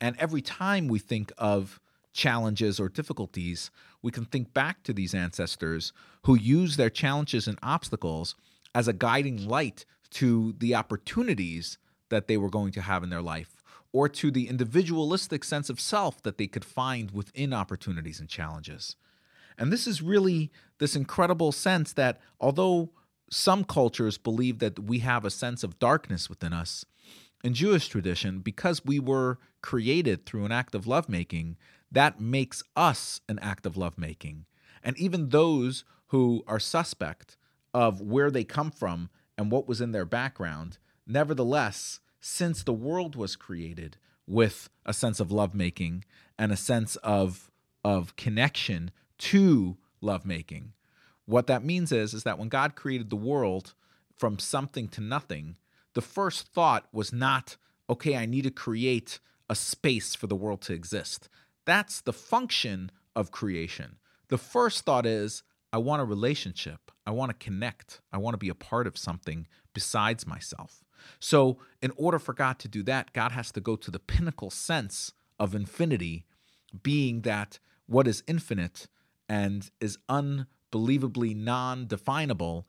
And 0.00 0.16
every 0.18 0.42
time 0.42 0.88
we 0.88 0.98
think 0.98 1.32
of 1.38 1.80
challenges 2.12 2.80
or 2.80 2.88
difficulties, 2.88 3.70
we 4.02 4.10
can 4.10 4.24
think 4.24 4.52
back 4.54 4.82
to 4.84 4.92
these 4.92 5.14
ancestors 5.14 5.92
who 6.24 6.34
used 6.34 6.76
their 6.76 6.90
challenges 6.90 7.46
and 7.46 7.58
obstacles 7.62 8.34
as 8.74 8.88
a 8.88 8.92
guiding 8.92 9.46
light 9.48 9.84
to 10.10 10.54
the 10.58 10.74
opportunities 10.74 11.78
that 12.08 12.26
they 12.26 12.36
were 12.36 12.50
going 12.50 12.72
to 12.72 12.80
have 12.80 13.02
in 13.02 13.10
their 13.10 13.22
life 13.22 13.62
or 13.92 14.08
to 14.08 14.30
the 14.30 14.48
individualistic 14.48 15.44
sense 15.44 15.68
of 15.68 15.80
self 15.80 16.22
that 16.22 16.38
they 16.38 16.46
could 16.46 16.64
find 16.64 17.10
within 17.10 17.52
opportunities 17.52 18.20
and 18.20 18.28
challenges. 18.28 18.96
And 19.58 19.72
this 19.72 19.86
is 19.86 20.00
really 20.00 20.50
this 20.78 20.96
incredible 20.96 21.52
sense 21.52 21.92
that 21.92 22.20
although 22.40 22.90
some 23.30 23.64
cultures 23.64 24.18
believe 24.18 24.58
that 24.58 24.78
we 24.78 24.98
have 24.98 25.24
a 25.24 25.30
sense 25.30 25.62
of 25.62 25.78
darkness 25.78 26.28
within 26.28 26.52
us. 26.52 26.84
In 27.42 27.54
Jewish 27.54 27.88
tradition, 27.88 28.40
because 28.40 28.84
we 28.84 28.98
were 28.98 29.38
created 29.62 30.26
through 30.26 30.44
an 30.44 30.52
act 30.52 30.74
of 30.74 30.86
lovemaking, 30.86 31.56
that 31.90 32.20
makes 32.20 32.62
us 32.76 33.20
an 33.28 33.38
act 33.40 33.66
of 33.66 33.76
lovemaking. 33.76 34.44
And 34.82 34.96
even 34.98 35.30
those 35.30 35.84
who 36.08 36.44
are 36.46 36.60
suspect 36.60 37.36
of 37.72 38.00
where 38.00 38.30
they 38.30 38.44
come 38.44 38.70
from 38.70 39.10
and 39.38 39.50
what 39.50 39.68
was 39.68 39.80
in 39.80 39.92
their 39.92 40.04
background, 40.04 40.78
nevertheless, 41.06 42.00
since 42.20 42.62
the 42.62 42.72
world 42.72 43.16
was 43.16 43.36
created 43.36 43.96
with 44.26 44.68
a 44.84 44.92
sense 44.92 45.18
of 45.18 45.32
lovemaking 45.32 46.04
and 46.38 46.52
a 46.52 46.56
sense 46.56 46.96
of, 46.96 47.50
of 47.82 48.16
connection 48.16 48.90
to 49.18 49.76
lovemaking, 50.00 50.72
what 51.26 51.46
that 51.46 51.64
means 51.64 51.92
is 51.92 52.12
is 52.12 52.24
that 52.24 52.38
when 52.38 52.48
God 52.48 52.74
created 52.74 53.08
the 53.08 53.16
world 53.16 53.74
from 54.18 54.38
something 54.38 54.88
to 54.88 55.00
nothing, 55.00 55.56
the 55.94 56.02
first 56.02 56.48
thought 56.48 56.86
was 56.92 57.12
not, 57.12 57.56
okay, 57.88 58.16
I 58.16 58.26
need 58.26 58.44
to 58.44 58.50
create 58.50 59.18
a 59.48 59.54
space 59.54 60.14
for 60.14 60.26
the 60.26 60.36
world 60.36 60.60
to 60.62 60.72
exist. 60.72 61.28
That's 61.64 62.00
the 62.00 62.12
function 62.12 62.90
of 63.16 63.30
creation. 63.30 63.96
The 64.28 64.38
first 64.38 64.84
thought 64.84 65.06
is, 65.06 65.42
I 65.72 65.78
want 65.78 66.02
a 66.02 66.04
relationship. 66.04 66.90
I 67.06 67.10
want 67.10 67.30
to 67.30 67.44
connect. 67.44 68.00
I 68.12 68.18
want 68.18 68.34
to 68.34 68.38
be 68.38 68.48
a 68.48 68.54
part 68.54 68.86
of 68.86 68.96
something 68.96 69.46
besides 69.74 70.26
myself. 70.26 70.84
So, 71.18 71.58
in 71.80 71.92
order 71.96 72.18
for 72.18 72.34
God 72.34 72.58
to 72.60 72.68
do 72.68 72.82
that, 72.84 73.12
God 73.12 73.32
has 73.32 73.50
to 73.52 73.60
go 73.60 73.74
to 73.76 73.90
the 73.90 73.98
pinnacle 73.98 74.50
sense 74.50 75.12
of 75.38 75.54
infinity, 75.54 76.26
being 76.82 77.22
that 77.22 77.58
what 77.86 78.06
is 78.06 78.22
infinite 78.26 78.86
and 79.28 79.70
is 79.80 79.98
unbelievably 80.08 81.34
non 81.34 81.86
definable 81.86 82.68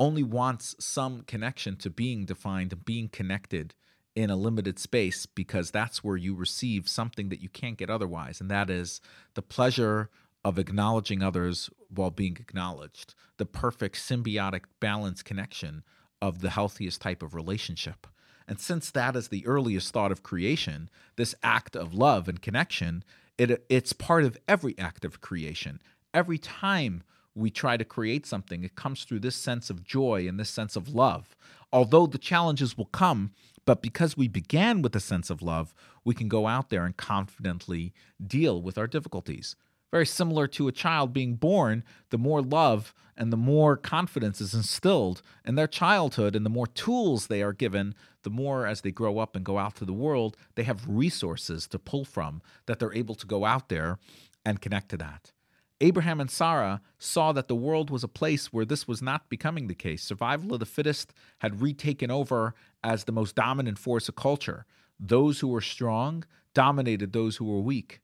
only 0.00 0.22
wants 0.22 0.74
some 0.80 1.22
connection 1.22 1.76
to 1.76 1.90
being 1.90 2.24
defined 2.24 2.72
and 2.72 2.84
being 2.84 3.08
connected 3.08 3.74
in 4.16 4.30
a 4.30 4.36
limited 4.36 4.78
space 4.78 5.26
because 5.26 5.70
that's 5.70 6.02
where 6.02 6.16
you 6.16 6.34
receive 6.34 6.88
something 6.88 7.28
that 7.28 7.40
you 7.40 7.48
can't 7.50 7.76
get 7.76 7.90
otherwise, 7.90 8.40
and 8.40 8.50
that 8.50 8.70
is 8.70 9.00
the 9.34 9.42
pleasure 9.42 10.10
of 10.42 10.58
acknowledging 10.58 11.22
others 11.22 11.68
while 11.94 12.10
being 12.10 12.36
acknowledged, 12.40 13.14
the 13.36 13.44
perfect 13.44 13.96
symbiotic 13.96 14.62
balance 14.80 15.22
connection 15.22 15.84
of 16.22 16.40
the 16.40 16.50
healthiest 16.50 17.00
type 17.00 17.22
of 17.22 17.34
relationship. 17.34 18.06
And 18.48 18.58
since 18.58 18.90
that 18.90 19.14
is 19.14 19.28
the 19.28 19.46
earliest 19.46 19.92
thought 19.92 20.10
of 20.10 20.22
creation, 20.22 20.88
this 21.16 21.34
act 21.42 21.76
of 21.76 21.94
love 21.94 22.26
and 22.26 22.40
connection, 22.40 23.04
it, 23.38 23.64
it's 23.68 23.92
part 23.92 24.24
of 24.24 24.38
every 24.48 24.76
act 24.78 25.04
of 25.04 25.20
creation. 25.20 25.80
Every 26.12 26.38
time 26.38 27.02
we 27.34 27.50
try 27.50 27.76
to 27.76 27.84
create 27.84 28.26
something, 28.26 28.64
it 28.64 28.74
comes 28.74 29.04
through 29.04 29.20
this 29.20 29.36
sense 29.36 29.70
of 29.70 29.84
joy 29.84 30.26
and 30.26 30.38
this 30.38 30.50
sense 30.50 30.76
of 30.76 30.94
love. 30.94 31.36
Although 31.72 32.06
the 32.06 32.18
challenges 32.18 32.76
will 32.76 32.86
come, 32.86 33.32
but 33.64 33.82
because 33.82 34.16
we 34.16 34.28
began 34.28 34.82
with 34.82 34.96
a 34.96 35.00
sense 35.00 35.30
of 35.30 35.42
love, 35.42 35.74
we 36.04 36.14
can 36.14 36.28
go 36.28 36.46
out 36.46 36.70
there 36.70 36.84
and 36.84 36.96
confidently 36.96 37.92
deal 38.24 38.60
with 38.60 38.76
our 38.76 38.86
difficulties. 38.86 39.54
Very 39.90 40.06
similar 40.06 40.46
to 40.48 40.68
a 40.68 40.72
child 40.72 41.12
being 41.12 41.34
born, 41.34 41.84
the 42.10 42.18
more 42.18 42.42
love 42.42 42.94
and 43.16 43.32
the 43.32 43.36
more 43.36 43.76
confidence 43.76 44.40
is 44.40 44.54
instilled 44.54 45.20
in 45.44 45.54
their 45.54 45.66
childhood, 45.66 46.34
and 46.34 46.46
the 46.46 46.50
more 46.50 46.66
tools 46.66 47.26
they 47.26 47.42
are 47.42 47.52
given, 47.52 47.94
the 48.22 48.30
more 48.30 48.66
as 48.66 48.80
they 48.80 48.90
grow 48.90 49.18
up 49.18 49.36
and 49.36 49.44
go 49.44 49.58
out 49.58 49.74
to 49.76 49.84
the 49.84 49.92
world, 49.92 50.36
they 50.54 50.62
have 50.62 50.88
resources 50.88 51.66
to 51.68 51.78
pull 51.78 52.04
from 52.04 52.40
that 52.66 52.78
they're 52.78 52.94
able 52.94 53.14
to 53.16 53.26
go 53.26 53.44
out 53.44 53.68
there 53.68 53.98
and 54.44 54.62
connect 54.62 54.88
to 54.88 54.96
that. 54.96 55.32
Abraham 55.80 56.20
and 56.20 56.30
Sarah 56.30 56.82
saw 56.98 57.32
that 57.32 57.48
the 57.48 57.54
world 57.54 57.90
was 57.90 58.04
a 58.04 58.08
place 58.08 58.52
where 58.52 58.66
this 58.66 58.86
was 58.86 59.00
not 59.00 59.30
becoming 59.30 59.66
the 59.66 59.74
case. 59.74 60.02
Survival 60.02 60.52
of 60.52 60.60
the 60.60 60.66
fittest 60.66 61.14
had 61.38 61.62
retaken 61.62 62.10
over 62.10 62.54
as 62.84 63.04
the 63.04 63.12
most 63.12 63.34
dominant 63.34 63.78
force 63.78 64.08
of 64.08 64.14
culture. 64.14 64.66
Those 64.98 65.40
who 65.40 65.48
were 65.48 65.62
strong 65.62 66.24
dominated 66.52 67.12
those 67.12 67.36
who 67.36 67.46
were 67.46 67.60
weak. 67.60 68.00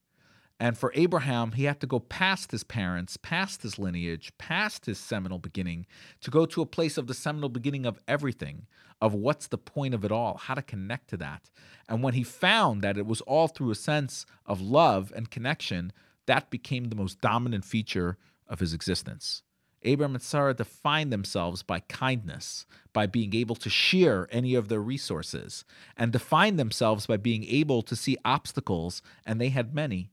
And 0.59 0.79
for 0.79 0.91
Abraham, 0.95 1.53
he 1.53 1.65
had 1.65 1.81
to 1.81 1.87
go 1.87 2.01
past 2.01 2.51
his 2.51 2.65
parents, 2.65 3.19
past 3.19 3.63
his 3.63 3.79
lineage, 3.79 4.33
past 4.39 4.87
his 4.87 4.99
seminal 4.99 5.39
beginning, 5.39 5.85
to 6.23 6.31
go 6.31 6.47
to 6.47 6.63
a 6.63 6.67
place 6.67 6.97
of 6.97 7.07
the 7.07 7.15
seminal 7.15 7.51
beginning 7.51 7.85
of 7.85 8.01
everything, 8.09 8.67
of 9.03 9.13
what's 9.13 9.49
the 9.49 9.59
point 9.59 9.93
of 9.93 10.03
it 10.03 10.11
all, 10.11 10.39
how 10.39 10.55
to 10.55 10.63
connect 10.63 11.09
to 11.11 11.19
that. 11.19 11.51
And 11.91 12.03
when 12.03 12.15
he 12.15 12.23
found 12.23 12.81
that 12.81 12.97
it 12.97 13.05
was 13.05 13.21
all 13.23 13.49
through 13.49 13.71
a 13.71 13.75
sense 13.75 14.25
of 14.47 14.63
love 14.63 15.13
and 15.15 15.31
connection, 15.31 15.93
that 16.27 16.51
became 16.51 16.85
the 16.85 16.97
most 16.97 17.21
dominant 17.21 17.65
feature 17.65 18.19
of 18.49 18.61
his 18.61 18.75
existence. 18.75 19.43
Abraham 19.83 20.15
and 20.15 20.23
Sarah 20.23 20.55
defined 20.55 21.13
themselves 21.13 21.63
by 21.63 21.81
kindness, 21.81 22.67
by 22.93 23.07
being 23.07 23.35
able 23.35 23.55
to 23.57 23.71
share 23.71 24.27
any 24.31 24.55
of 24.55 24.69
their 24.69 24.81
resources, 24.81 25.65
and 25.97 26.13
defined 26.13 26.59
themselves 26.59 27.07
by 27.07 27.17
being 27.17 27.45
able 27.45 27.83
to 27.83 27.95
see 27.95 28.17
obstacles, 28.25 29.01
and 29.25 29.41
they 29.41 29.51
had 29.51 29.75
many, 29.75 30.11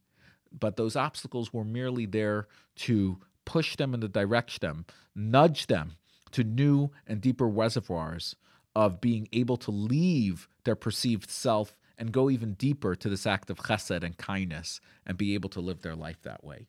but 0.57 0.77
those 0.77 0.95
obstacles 0.95 1.51
were 1.51 1.63
merely 1.63 2.05
there 2.05 2.47
to 2.75 3.19
push 3.45 3.75
them 3.75 3.93
in 3.93 3.99
the 3.99 4.07
direction, 4.07 4.59
them, 4.61 4.85
nudge 5.15 5.67
them 5.67 5.93
to 6.31 6.43
new 6.43 6.91
and 7.07 7.21
deeper 7.21 7.47
reservoirs 7.47 8.35
of 8.75 9.01
being 9.01 9.27
able 9.33 9.57
to 9.57 9.71
leave 9.71 10.47
their 10.63 10.75
perceived 10.75 11.29
self 11.29 11.75
and 12.03 12.11
go 12.11 12.29
even 12.29 12.51
deeper 12.55 12.97
to 12.97 13.07
this 13.07 13.25
act 13.25 13.49
of 13.49 13.59
chesed 13.59 14.03
and 14.03 14.17
kindness 14.17 14.81
and 15.05 15.17
be 15.17 15.35
able 15.35 15.47
to 15.47 15.61
live 15.61 15.83
their 15.83 15.95
life 15.95 16.21
that 16.23 16.43
way. 16.43 16.67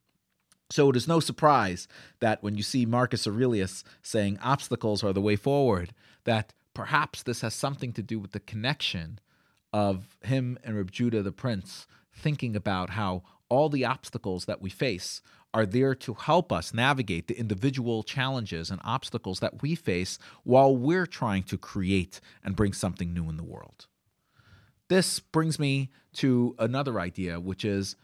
So 0.70 0.88
it 0.90 0.94
is 0.94 1.08
no 1.08 1.18
surprise 1.18 1.88
that 2.20 2.40
when 2.40 2.54
you 2.54 2.62
see 2.62 2.86
Marcus 2.86 3.26
Aurelius 3.26 3.82
saying 4.00 4.38
obstacles 4.40 5.02
are 5.02 5.12
the 5.12 5.20
way 5.20 5.34
forward, 5.34 5.92
that 6.22 6.52
perhaps 6.72 7.24
this 7.24 7.40
has 7.40 7.52
something 7.52 7.92
to 7.94 8.02
do 8.02 8.20
with 8.20 8.30
the 8.30 8.38
connection 8.38 9.18
of 9.72 10.16
him 10.22 10.56
and 10.62 10.76
Reb 10.76 10.92
Judah 10.92 11.20
the 11.20 11.32
Prince 11.32 11.88
thinking 12.14 12.54
about 12.54 12.90
how 12.90 13.24
all 13.48 13.68
the 13.68 13.84
obstacles 13.84 14.44
that 14.44 14.62
we 14.62 14.70
face 14.70 15.20
are 15.52 15.66
there 15.66 15.96
to 15.96 16.14
help 16.14 16.52
us 16.52 16.72
navigate 16.72 17.26
the 17.26 17.36
individual 17.36 18.04
challenges 18.04 18.70
and 18.70 18.80
obstacles 18.84 19.40
that 19.40 19.62
we 19.62 19.74
face 19.74 20.16
while 20.44 20.76
we're 20.76 21.06
trying 21.06 21.42
to 21.42 21.58
create 21.58 22.20
and 22.44 22.54
bring 22.54 22.72
something 22.72 23.12
new 23.12 23.28
in 23.28 23.36
the 23.36 23.42
world. 23.42 23.88
This 24.88 25.20
brings 25.20 25.58
me 25.58 25.90
to 26.14 26.54
another 26.58 27.00
idea, 27.00 27.40
which 27.40 27.64
is 27.64 27.96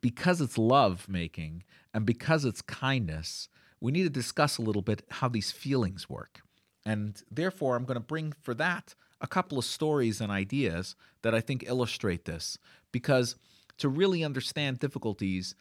because 0.00 0.40
it's 0.40 0.58
love 0.58 1.08
making 1.08 1.64
and 1.94 2.06
because 2.06 2.44
it's 2.44 2.62
kindness, 2.62 3.48
we 3.80 3.92
need 3.92 4.04
to 4.04 4.10
discuss 4.10 4.58
a 4.58 4.62
little 4.62 4.82
bit 4.82 5.02
how 5.10 5.28
these 5.28 5.50
feelings 5.50 6.08
work. 6.08 6.42
And 6.84 7.20
therefore, 7.30 7.76
I'm 7.76 7.84
going 7.84 7.96
to 7.96 8.00
bring 8.00 8.32
for 8.42 8.54
that 8.54 8.94
a 9.20 9.26
couple 9.26 9.58
of 9.58 9.64
stories 9.64 10.20
and 10.20 10.32
ideas 10.32 10.96
that 11.22 11.34
I 11.34 11.40
think 11.40 11.64
illustrate 11.66 12.24
this. 12.24 12.58
Because 12.90 13.36
to 13.78 13.88
really 13.88 14.24
understand 14.24 14.78
difficulties, 14.78 15.54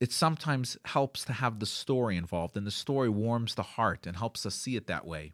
it 0.00 0.12
sometimes 0.12 0.76
helps 0.84 1.24
to 1.24 1.32
have 1.32 1.58
the 1.58 1.66
story 1.66 2.16
involved, 2.16 2.56
and 2.56 2.66
the 2.66 2.70
story 2.70 3.08
warms 3.08 3.54
the 3.54 3.62
heart 3.62 4.06
and 4.06 4.16
helps 4.16 4.44
us 4.44 4.54
see 4.54 4.76
it 4.76 4.86
that 4.86 5.06
way. 5.06 5.32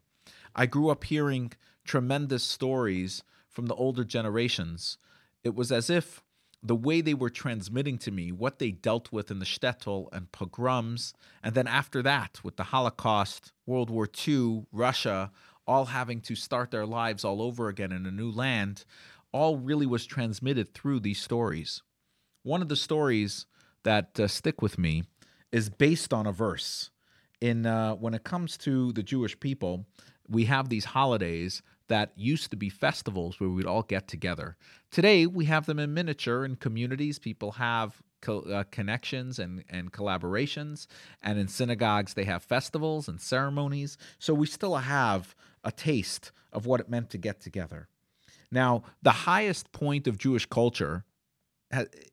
I 0.55 0.65
grew 0.65 0.89
up 0.89 1.03
hearing 1.03 1.51
tremendous 1.83 2.43
stories 2.43 3.23
from 3.53 3.67
the 3.67 3.75
older 3.75 4.03
generations. 4.03 4.97
It 5.43 5.55
was 5.55 5.71
as 5.71 5.89
if 5.89 6.23
the 6.61 6.75
way 6.75 7.01
they 7.01 7.13
were 7.13 7.29
transmitting 7.29 7.97
to 7.99 8.11
me 8.11 8.31
what 8.31 8.59
they 8.59 8.71
dealt 8.71 9.11
with 9.11 9.29
in 9.29 9.39
the 9.39 9.45
shtetl 9.45 10.07
and 10.13 10.31
pogroms, 10.31 11.13
and 11.43 11.53
then 11.55 11.67
after 11.67 12.01
that 12.01 12.39
with 12.43 12.55
the 12.55 12.63
Holocaust, 12.63 13.51
World 13.65 13.89
War 13.89 14.07
II, 14.27 14.65
Russia, 14.71 15.31
all 15.67 15.85
having 15.85 16.21
to 16.21 16.35
start 16.35 16.71
their 16.71 16.85
lives 16.85 17.25
all 17.25 17.41
over 17.41 17.67
again 17.67 17.91
in 17.91 18.05
a 18.05 18.11
new 18.11 18.31
land, 18.31 18.85
all 19.33 19.57
really 19.57 19.85
was 19.85 20.05
transmitted 20.05 20.73
through 20.73 21.01
these 21.01 21.21
stories. 21.21 21.81
One 22.43 22.61
of 22.61 22.69
the 22.69 22.75
stories 22.75 23.45
that 23.83 24.19
uh, 24.19 24.27
stick 24.27 24.61
with 24.61 24.77
me 24.77 25.03
is 25.51 25.69
based 25.69 26.13
on 26.13 26.25
a 26.25 26.31
verse. 26.31 26.91
In 27.41 27.65
uh, 27.65 27.95
when 27.95 28.13
it 28.13 28.23
comes 28.23 28.57
to 28.59 28.93
the 28.93 29.03
Jewish 29.03 29.37
people, 29.39 29.85
we 30.29 30.45
have 30.45 30.69
these 30.69 30.85
holidays 30.85 31.61
that 31.87 32.13
used 32.15 32.49
to 32.51 32.57
be 32.57 32.69
festivals 32.69 33.39
where 33.39 33.49
we'd 33.49 33.65
all 33.65 33.83
get 33.83 34.07
together. 34.07 34.55
Today, 34.91 35.25
we 35.25 35.45
have 35.45 35.65
them 35.65 35.79
in 35.79 35.93
miniature 35.93 36.45
in 36.45 36.55
communities. 36.55 37.19
People 37.19 37.53
have 37.53 38.01
co- 38.21 38.41
uh, 38.41 38.63
connections 38.71 39.37
and, 39.37 39.63
and 39.69 39.91
collaborations. 39.91 40.87
And 41.21 41.37
in 41.37 41.47
synagogues, 41.47 42.13
they 42.13 42.23
have 42.23 42.43
festivals 42.43 43.07
and 43.07 43.19
ceremonies. 43.19 43.97
So 44.17 44.33
we 44.33 44.47
still 44.47 44.75
have 44.75 45.35
a 45.63 45.71
taste 45.71 46.31
of 46.51 46.65
what 46.65 46.79
it 46.79 46.89
meant 46.89 47.09
to 47.11 47.17
get 47.17 47.41
together. 47.41 47.89
Now, 48.51 48.83
the 49.01 49.11
highest 49.11 49.71
point 49.71 50.07
of 50.07 50.17
Jewish 50.17 50.45
culture, 50.45 51.05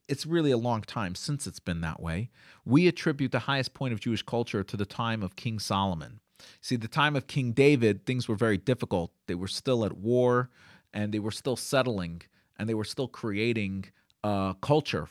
it's 0.08 0.26
really 0.26 0.50
a 0.50 0.56
long 0.56 0.80
time 0.80 1.14
since 1.14 1.46
it's 1.46 1.60
been 1.60 1.82
that 1.82 2.00
way. 2.00 2.30
We 2.64 2.88
attribute 2.88 3.32
the 3.32 3.40
highest 3.40 3.74
point 3.74 3.92
of 3.92 4.00
Jewish 4.00 4.22
culture 4.22 4.64
to 4.64 4.76
the 4.76 4.86
time 4.86 5.22
of 5.22 5.36
King 5.36 5.58
Solomon. 5.58 6.20
See, 6.60 6.76
the 6.76 6.88
time 6.88 7.16
of 7.16 7.26
King 7.26 7.52
David, 7.52 8.06
things 8.06 8.28
were 8.28 8.36
very 8.36 8.58
difficult. 8.58 9.12
They 9.26 9.34
were 9.34 9.48
still 9.48 9.84
at 9.84 9.96
war 9.96 10.50
and 10.92 11.12
they 11.12 11.18
were 11.18 11.30
still 11.30 11.56
settling 11.56 12.22
and 12.58 12.68
they 12.68 12.74
were 12.74 12.84
still 12.84 13.08
creating 13.08 13.86
a 14.22 14.54
culture. 14.60 15.08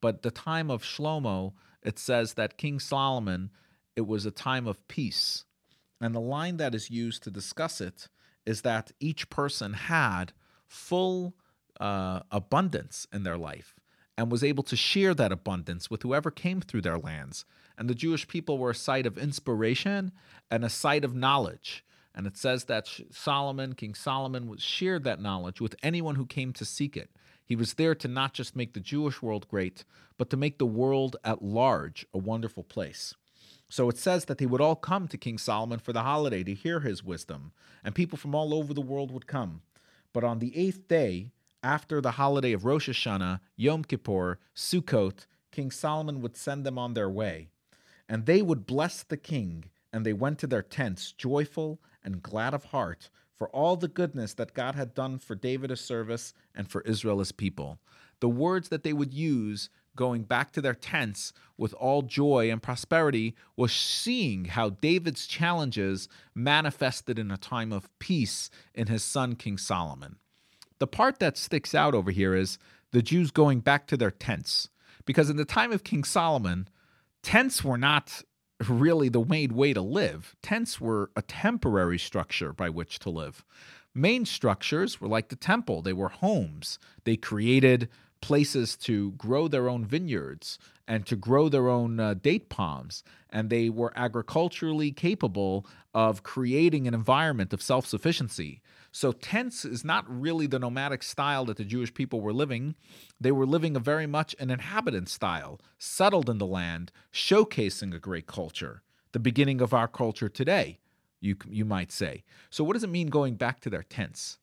But 0.00 0.22
the 0.22 0.30
time 0.30 0.70
of 0.70 0.82
Shlomo, 0.82 1.52
it 1.82 1.98
says 1.98 2.34
that 2.34 2.58
King 2.58 2.78
Solomon, 2.78 3.50
it 3.96 4.06
was 4.06 4.26
a 4.26 4.30
time 4.30 4.66
of 4.66 4.86
peace. 4.88 5.44
And 6.00 6.14
the 6.14 6.20
line 6.20 6.56
that 6.56 6.74
is 6.74 6.90
used 6.90 7.22
to 7.24 7.30
discuss 7.30 7.80
it 7.80 8.08
is 8.46 8.62
that 8.62 8.92
each 9.00 9.28
person 9.28 9.74
had 9.74 10.32
full 10.66 11.34
uh, 11.78 12.20
abundance 12.30 13.06
in 13.12 13.22
their 13.22 13.36
life 13.38 13.74
and 14.16 14.30
was 14.30 14.44
able 14.44 14.62
to 14.64 14.76
share 14.76 15.14
that 15.14 15.32
abundance 15.32 15.90
with 15.90 16.02
whoever 16.02 16.30
came 16.30 16.60
through 16.60 16.82
their 16.82 16.98
lands. 16.98 17.44
And 17.80 17.88
the 17.88 17.94
Jewish 17.94 18.28
people 18.28 18.58
were 18.58 18.70
a 18.70 18.74
site 18.74 19.06
of 19.06 19.16
inspiration 19.16 20.12
and 20.50 20.66
a 20.66 20.68
site 20.68 21.02
of 21.02 21.14
knowledge. 21.14 21.82
And 22.14 22.26
it 22.26 22.36
says 22.36 22.66
that 22.66 22.86
Solomon, 23.10 23.72
King 23.72 23.94
Solomon, 23.94 24.54
shared 24.58 25.02
that 25.04 25.22
knowledge 25.22 25.62
with 25.62 25.74
anyone 25.82 26.16
who 26.16 26.26
came 26.26 26.52
to 26.52 26.66
seek 26.66 26.94
it. 26.94 27.10
He 27.42 27.56
was 27.56 27.74
there 27.74 27.94
to 27.94 28.06
not 28.06 28.34
just 28.34 28.54
make 28.54 28.74
the 28.74 28.80
Jewish 28.80 29.22
world 29.22 29.48
great, 29.48 29.84
but 30.18 30.28
to 30.28 30.36
make 30.36 30.58
the 30.58 30.66
world 30.66 31.16
at 31.24 31.42
large 31.42 32.04
a 32.12 32.18
wonderful 32.18 32.64
place. 32.64 33.14
So 33.70 33.88
it 33.88 33.96
says 33.96 34.26
that 34.26 34.36
they 34.36 34.46
would 34.46 34.60
all 34.60 34.76
come 34.76 35.08
to 35.08 35.16
King 35.16 35.38
Solomon 35.38 35.78
for 35.78 35.94
the 35.94 36.02
holiday 36.02 36.44
to 36.44 36.52
hear 36.52 36.80
his 36.80 37.02
wisdom, 37.02 37.52
and 37.82 37.94
people 37.94 38.18
from 38.18 38.34
all 38.34 38.52
over 38.52 38.74
the 38.74 38.82
world 38.82 39.10
would 39.10 39.26
come. 39.26 39.62
But 40.12 40.22
on 40.22 40.38
the 40.38 40.54
eighth 40.54 40.86
day, 40.86 41.30
after 41.62 42.02
the 42.02 42.12
holiday 42.12 42.52
of 42.52 42.66
Rosh 42.66 42.90
Hashanah, 42.90 43.40
Yom 43.56 43.84
Kippur, 43.84 44.38
Sukkot, 44.54 45.24
King 45.50 45.70
Solomon 45.70 46.20
would 46.20 46.36
send 46.36 46.66
them 46.66 46.78
on 46.78 46.92
their 46.92 47.08
way. 47.08 47.48
And 48.10 48.26
they 48.26 48.42
would 48.42 48.66
bless 48.66 49.04
the 49.04 49.16
king, 49.16 49.66
and 49.92 50.04
they 50.04 50.12
went 50.12 50.40
to 50.40 50.48
their 50.48 50.64
tents, 50.64 51.12
joyful 51.12 51.78
and 52.02 52.20
glad 52.20 52.54
of 52.54 52.64
heart, 52.64 53.08
for 53.38 53.48
all 53.50 53.76
the 53.76 53.86
goodness 53.86 54.34
that 54.34 54.52
God 54.52 54.74
had 54.74 54.94
done 54.94 55.20
for 55.20 55.36
David 55.36 55.70
his 55.70 55.80
service 55.80 56.34
and 56.52 56.68
for 56.68 56.80
Israel 56.80 57.20
his 57.20 57.30
people. 57.30 57.78
The 58.18 58.28
words 58.28 58.68
that 58.70 58.82
they 58.82 58.92
would 58.92 59.14
use 59.14 59.70
going 59.94 60.24
back 60.24 60.50
to 60.52 60.60
their 60.60 60.74
tents 60.74 61.32
with 61.56 61.72
all 61.74 62.02
joy 62.02 62.50
and 62.50 62.60
prosperity 62.60 63.36
was 63.56 63.72
seeing 63.72 64.46
how 64.46 64.70
David's 64.70 65.28
challenges 65.28 66.08
manifested 66.34 67.16
in 67.16 67.30
a 67.30 67.36
time 67.36 67.72
of 67.72 67.96
peace 68.00 68.50
in 68.74 68.88
his 68.88 69.04
son 69.04 69.36
King 69.36 69.56
Solomon. 69.56 70.16
The 70.80 70.88
part 70.88 71.20
that 71.20 71.38
sticks 71.38 71.76
out 71.76 71.94
over 71.94 72.10
here 72.10 72.34
is 72.34 72.58
the 72.90 73.02
Jews 73.02 73.30
going 73.30 73.60
back 73.60 73.86
to 73.86 73.96
their 73.96 74.10
tents. 74.10 74.68
Because 75.04 75.30
in 75.30 75.36
the 75.36 75.44
time 75.44 75.70
of 75.70 75.84
King 75.84 76.02
Solomon, 76.02 76.68
tents 77.22 77.64
were 77.64 77.78
not 77.78 78.22
really 78.68 79.08
the 79.08 79.24
main 79.24 79.54
way 79.54 79.72
to 79.72 79.80
live. 79.80 80.36
Tents 80.42 80.80
were 80.80 81.10
a 81.16 81.22
temporary 81.22 81.98
structure 81.98 82.52
by 82.52 82.68
which 82.68 82.98
to 83.00 83.10
live. 83.10 83.44
Main 83.94 84.24
structures 84.24 85.00
were 85.00 85.08
like 85.08 85.28
the 85.28 85.36
temple, 85.36 85.82
they 85.82 85.92
were 85.92 86.08
homes. 86.08 86.78
They 87.04 87.16
created 87.16 87.88
places 88.20 88.76
to 88.76 89.12
grow 89.12 89.48
their 89.48 89.68
own 89.68 89.84
vineyards 89.84 90.58
and 90.86 91.06
to 91.06 91.16
grow 91.16 91.48
their 91.48 91.68
own 91.68 91.98
uh, 91.98 92.14
date 92.14 92.48
palms. 92.48 93.02
And 93.30 93.48
they 93.48 93.70
were 93.70 93.92
agriculturally 93.96 94.92
capable 94.92 95.66
of 95.94 96.22
creating 96.22 96.86
an 96.86 96.94
environment 96.94 97.52
of 97.52 97.62
self 97.62 97.86
sufficiency. 97.86 98.60
So, 98.92 99.12
tents 99.12 99.64
is 99.64 99.84
not 99.84 100.04
really 100.08 100.48
the 100.48 100.58
nomadic 100.58 101.04
style 101.04 101.44
that 101.44 101.56
the 101.56 101.64
Jewish 101.64 101.94
people 101.94 102.20
were 102.20 102.32
living. 102.32 102.74
They 103.20 103.30
were 103.30 103.46
living 103.46 103.76
a 103.76 103.80
very 103.80 104.06
much 104.06 104.34
an 104.40 104.50
inhabitant 104.50 105.08
style, 105.08 105.60
settled 105.78 106.28
in 106.28 106.38
the 106.38 106.46
land, 106.46 106.90
showcasing 107.12 107.94
a 107.94 108.00
great 108.00 108.26
culture, 108.26 108.82
the 109.12 109.20
beginning 109.20 109.60
of 109.60 109.72
our 109.72 109.86
culture 109.86 110.28
today, 110.28 110.80
you, 111.20 111.36
you 111.48 111.64
might 111.64 111.92
say. 111.92 112.24
So, 112.50 112.64
what 112.64 112.72
does 112.72 112.82
it 112.82 112.90
mean 112.90 113.06
going 113.06 113.36
back 113.36 113.60
to 113.60 113.70
their 113.70 113.84
tents? 113.84 114.38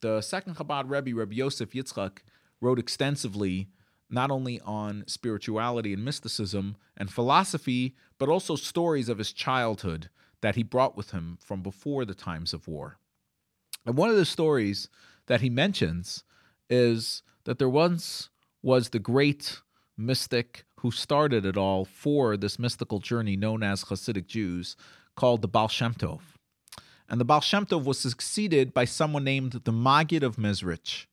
The 0.00 0.20
second 0.20 0.54
Chabad 0.54 0.88
Rebbe, 0.88 1.18
Rebbe 1.18 1.34
Yosef 1.34 1.72
Yitzchak, 1.72 2.18
wrote 2.60 2.78
extensively 2.78 3.68
not 4.08 4.30
only 4.30 4.60
on 4.60 5.04
spirituality 5.08 5.92
and 5.92 6.04
mysticism 6.04 6.76
and 6.96 7.10
philosophy, 7.10 7.96
but 8.18 8.28
also 8.28 8.54
stories 8.54 9.08
of 9.08 9.18
his 9.18 9.32
childhood 9.32 10.08
that 10.40 10.54
he 10.54 10.62
brought 10.62 10.96
with 10.96 11.10
him 11.10 11.36
from 11.40 11.62
before 11.62 12.04
the 12.04 12.14
times 12.14 12.52
of 12.52 12.68
war. 12.68 12.99
And 13.86 13.96
one 13.96 14.10
of 14.10 14.16
the 14.16 14.24
stories 14.24 14.88
that 15.26 15.40
he 15.40 15.50
mentions 15.50 16.24
is 16.68 17.22
that 17.44 17.58
there 17.58 17.68
once 17.68 18.28
was 18.62 18.90
the 18.90 18.98
great 18.98 19.60
mystic 19.96 20.64
who 20.80 20.90
started 20.90 21.44
it 21.44 21.56
all 21.56 21.84
for 21.84 22.36
this 22.36 22.58
mystical 22.58 22.98
journey 22.98 23.36
known 23.36 23.62
as 23.62 23.84
Hasidic 23.84 24.26
Jews, 24.26 24.76
called 25.14 25.42
the 25.42 25.48
Baal 25.48 25.68
Shem 25.68 25.92
Tov. 25.92 26.20
And 27.08 27.20
the 27.20 27.24
Baal 27.24 27.40
Shem 27.40 27.66
Tov 27.66 27.84
was 27.84 27.98
succeeded 27.98 28.72
by 28.72 28.86
someone 28.86 29.24
named 29.24 29.60
the 29.64 29.72
Maggid 29.72 30.22
of 30.22 30.36
Mezrich. 30.36 31.06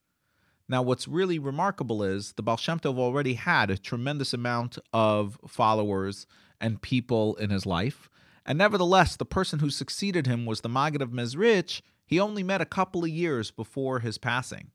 Now, 0.70 0.82
what's 0.82 1.08
really 1.08 1.40
remarkable 1.40 2.04
is 2.04 2.34
the 2.34 2.44
Baal 2.44 2.58
Shem 2.58 2.80
Tov 2.80 2.98
already 2.98 3.34
had 3.34 3.70
a 3.70 3.78
tremendous 3.78 4.34
amount 4.34 4.78
of 4.94 5.40
followers 5.48 6.28
and 6.62 6.82
people 6.82 7.36
in 7.36 7.50
his 7.50 7.66
life. 7.66 8.10
And 8.46 8.58
nevertheless, 8.58 9.16
the 9.16 9.26
person 9.26 9.60
who 9.60 9.70
succeeded 9.70 10.28
him 10.28 10.46
was 10.46 10.62
the 10.62 10.70
Maggid 10.70 11.02
of 11.02 11.12
Mezrich, 11.12 11.82
he 12.08 12.20
only 12.20 12.42
met 12.42 12.62
a 12.62 12.66
couple 12.66 13.04
of 13.04 13.10
years 13.10 13.52
before 13.52 14.00
his 14.00 14.18
passing. 14.18 14.72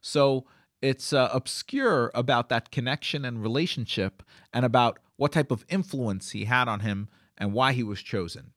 So 0.00 0.44
it's 0.82 1.12
uh, 1.12 1.30
obscure 1.32 2.10
about 2.14 2.48
that 2.48 2.70
connection 2.70 3.24
and 3.24 3.40
relationship 3.40 4.22
and 4.52 4.64
about 4.64 4.98
what 5.16 5.32
type 5.32 5.52
of 5.52 5.64
influence 5.68 6.32
he 6.32 6.44
had 6.44 6.68
on 6.68 6.80
him 6.80 7.08
and 7.38 7.52
why 7.52 7.72
he 7.72 7.84
was 7.84 8.02
chosen. 8.02 8.52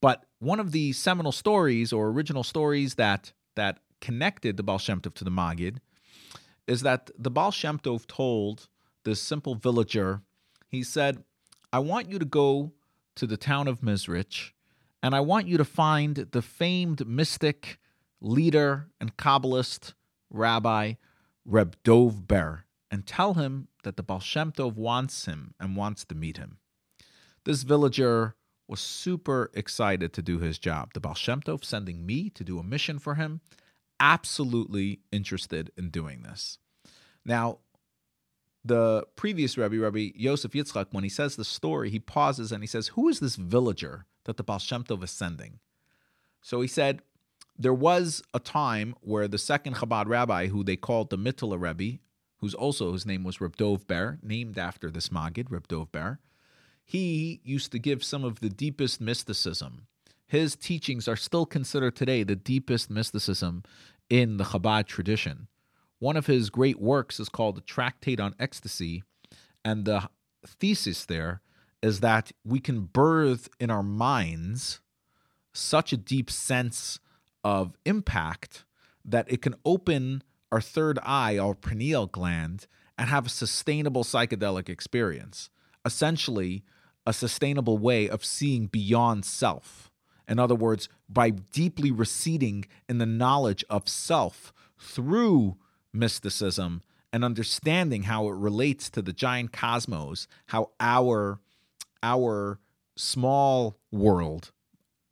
But 0.00 0.26
one 0.40 0.58
of 0.58 0.72
the 0.72 0.92
seminal 0.92 1.32
stories 1.32 1.92
or 1.92 2.08
original 2.08 2.42
stories 2.42 2.96
that 2.96 3.32
that 3.54 3.78
connected 4.00 4.56
the 4.56 4.62
Baal 4.64 4.78
Shem 4.78 5.00
Tov 5.00 5.14
to 5.14 5.24
the 5.24 5.30
Maggid 5.30 5.80
is 6.66 6.82
that 6.82 7.10
the 7.16 7.30
Baal 7.30 7.52
Shem 7.52 7.78
Tov 7.78 8.06
told 8.06 8.68
this 9.04 9.20
simple 9.20 9.54
villager, 9.54 10.22
he 10.68 10.82
said, 10.82 11.22
I 11.72 11.78
want 11.78 12.10
you 12.10 12.18
to 12.18 12.24
go 12.24 12.72
to 13.14 13.26
the 13.26 13.36
town 13.36 13.68
of 13.68 13.80
Mezrich 13.80 14.51
and 15.02 15.14
I 15.14 15.20
want 15.20 15.48
you 15.48 15.56
to 15.58 15.64
find 15.64 16.16
the 16.16 16.42
famed 16.42 17.06
mystic, 17.06 17.78
leader, 18.20 18.88
and 19.00 19.16
Kabbalist 19.16 19.94
rabbi 20.30 20.94
Reb 21.44 21.76
Dov 21.82 22.28
Ber 22.28 22.64
and 22.90 23.06
tell 23.06 23.34
him 23.34 23.68
that 23.82 23.96
the 23.96 24.02
Baal 24.02 24.20
Shem 24.20 24.52
Tov 24.52 24.74
wants 24.76 25.24
him 25.24 25.54
and 25.58 25.76
wants 25.76 26.04
to 26.04 26.14
meet 26.14 26.36
him. 26.36 26.58
This 27.44 27.62
villager 27.64 28.36
was 28.68 28.80
super 28.80 29.50
excited 29.54 30.12
to 30.12 30.22
do 30.22 30.38
his 30.38 30.58
job. 30.58 30.92
The 30.94 31.00
Baal 31.00 31.14
Shem 31.14 31.40
Tov 31.40 31.64
sending 31.64 32.06
me 32.06 32.30
to 32.30 32.44
do 32.44 32.58
a 32.58 32.62
mission 32.62 32.98
for 32.98 33.16
him, 33.16 33.40
absolutely 33.98 35.00
interested 35.10 35.70
in 35.76 35.90
doing 35.90 36.22
this. 36.22 36.58
Now, 37.24 37.58
the 38.64 39.04
previous 39.16 39.58
Rebbe, 39.58 39.76
Rebbe 39.76 40.16
Yosef 40.16 40.52
Yitzchak, 40.52 40.88
when 40.92 41.02
he 41.02 41.10
says 41.10 41.34
the 41.34 41.44
story, 41.44 41.90
he 41.90 41.98
pauses 41.98 42.52
and 42.52 42.62
he 42.62 42.68
says, 42.68 42.88
Who 42.88 43.08
is 43.08 43.18
this 43.18 43.34
villager 43.34 44.06
that 44.24 44.36
the 44.36 44.42
Baal 44.42 44.58
Shem 44.58 44.84
Tov 44.84 45.02
is 45.02 45.10
sending? 45.10 45.58
So 46.40 46.60
he 46.60 46.68
said, 46.68 47.02
there 47.58 47.74
was 47.74 48.22
a 48.34 48.40
time 48.40 48.94
where 49.00 49.28
the 49.28 49.38
second 49.38 49.76
Chabad 49.76 50.06
rabbi, 50.06 50.48
who 50.48 50.64
they 50.64 50.76
called 50.76 51.10
the 51.10 51.18
Mittler 51.18 51.60
Rebbe, 51.60 51.98
who's 52.38 52.54
also 52.54 52.92
his 52.92 53.06
name 53.06 53.22
was 53.22 53.40
Reb 53.40 53.56
Dov 53.56 53.86
Ber, 53.86 54.18
named 54.22 54.58
after 54.58 54.90
this 54.90 55.12
Maggid, 55.12 55.50
Reb 55.50 55.68
Dov 55.68 55.92
Ber, 55.92 56.18
he 56.84 57.40
used 57.44 57.70
to 57.72 57.78
give 57.78 58.02
some 58.02 58.24
of 58.24 58.40
the 58.40 58.48
deepest 58.48 59.00
mysticism. 59.00 59.86
His 60.26 60.56
teachings 60.56 61.06
are 61.06 61.16
still 61.16 61.46
considered 61.46 61.94
today 61.94 62.22
the 62.22 62.34
deepest 62.34 62.90
mysticism 62.90 63.62
in 64.10 64.38
the 64.38 64.44
Chabad 64.44 64.86
tradition. 64.86 65.46
One 66.00 66.16
of 66.16 66.26
his 66.26 66.50
great 66.50 66.80
works 66.80 67.20
is 67.20 67.28
called 67.28 67.56
the 67.56 67.60
Tractate 67.60 68.18
on 68.18 68.34
Ecstasy, 68.40 69.04
and 69.64 69.84
the 69.84 70.08
thesis 70.44 71.04
there 71.04 71.42
is 71.82 72.00
that 72.00 72.32
we 72.44 72.60
can 72.60 72.82
birth 72.82 73.48
in 73.58 73.70
our 73.70 73.82
minds 73.82 74.80
such 75.52 75.92
a 75.92 75.96
deep 75.96 76.30
sense 76.30 76.98
of 77.44 77.76
impact 77.84 78.64
that 79.04 79.30
it 79.30 79.42
can 79.42 79.54
open 79.64 80.22
our 80.50 80.60
third 80.60 80.98
eye, 81.02 81.38
our 81.38 81.54
pineal 81.54 82.06
gland, 82.06 82.66
and 82.96 83.08
have 83.08 83.26
a 83.26 83.30
sustainable 83.30 84.04
psychedelic 84.04 84.68
experience. 84.68 85.50
Essentially, 85.84 86.62
a 87.06 87.12
sustainable 87.12 87.78
way 87.78 88.08
of 88.08 88.24
seeing 88.24 88.66
beyond 88.66 89.24
self. 89.24 89.90
In 90.28 90.38
other 90.38 90.54
words, 90.54 90.88
by 91.08 91.30
deeply 91.30 91.90
receding 91.90 92.66
in 92.88 92.98
the 92.98 93.06
knowledge 93.06 93.64
of 93.68 93.88
self 93.88 94.52
through 94.78 95.56
mysticism 95.92 96.82
and 97.12 97.24
understanding 97.24 98.04
how 98.04 98.28
it 98.28 98.34
relates 98.34 98.88
to 98.90 99.02
the 99.02 99.12
giant 99.12 99.52
cosmos, 99.52 100.28
how 100.46 100.70
our 100.78 101.40
our 102.02 102.58
small 102.96 103.78
world, 103.90 104.52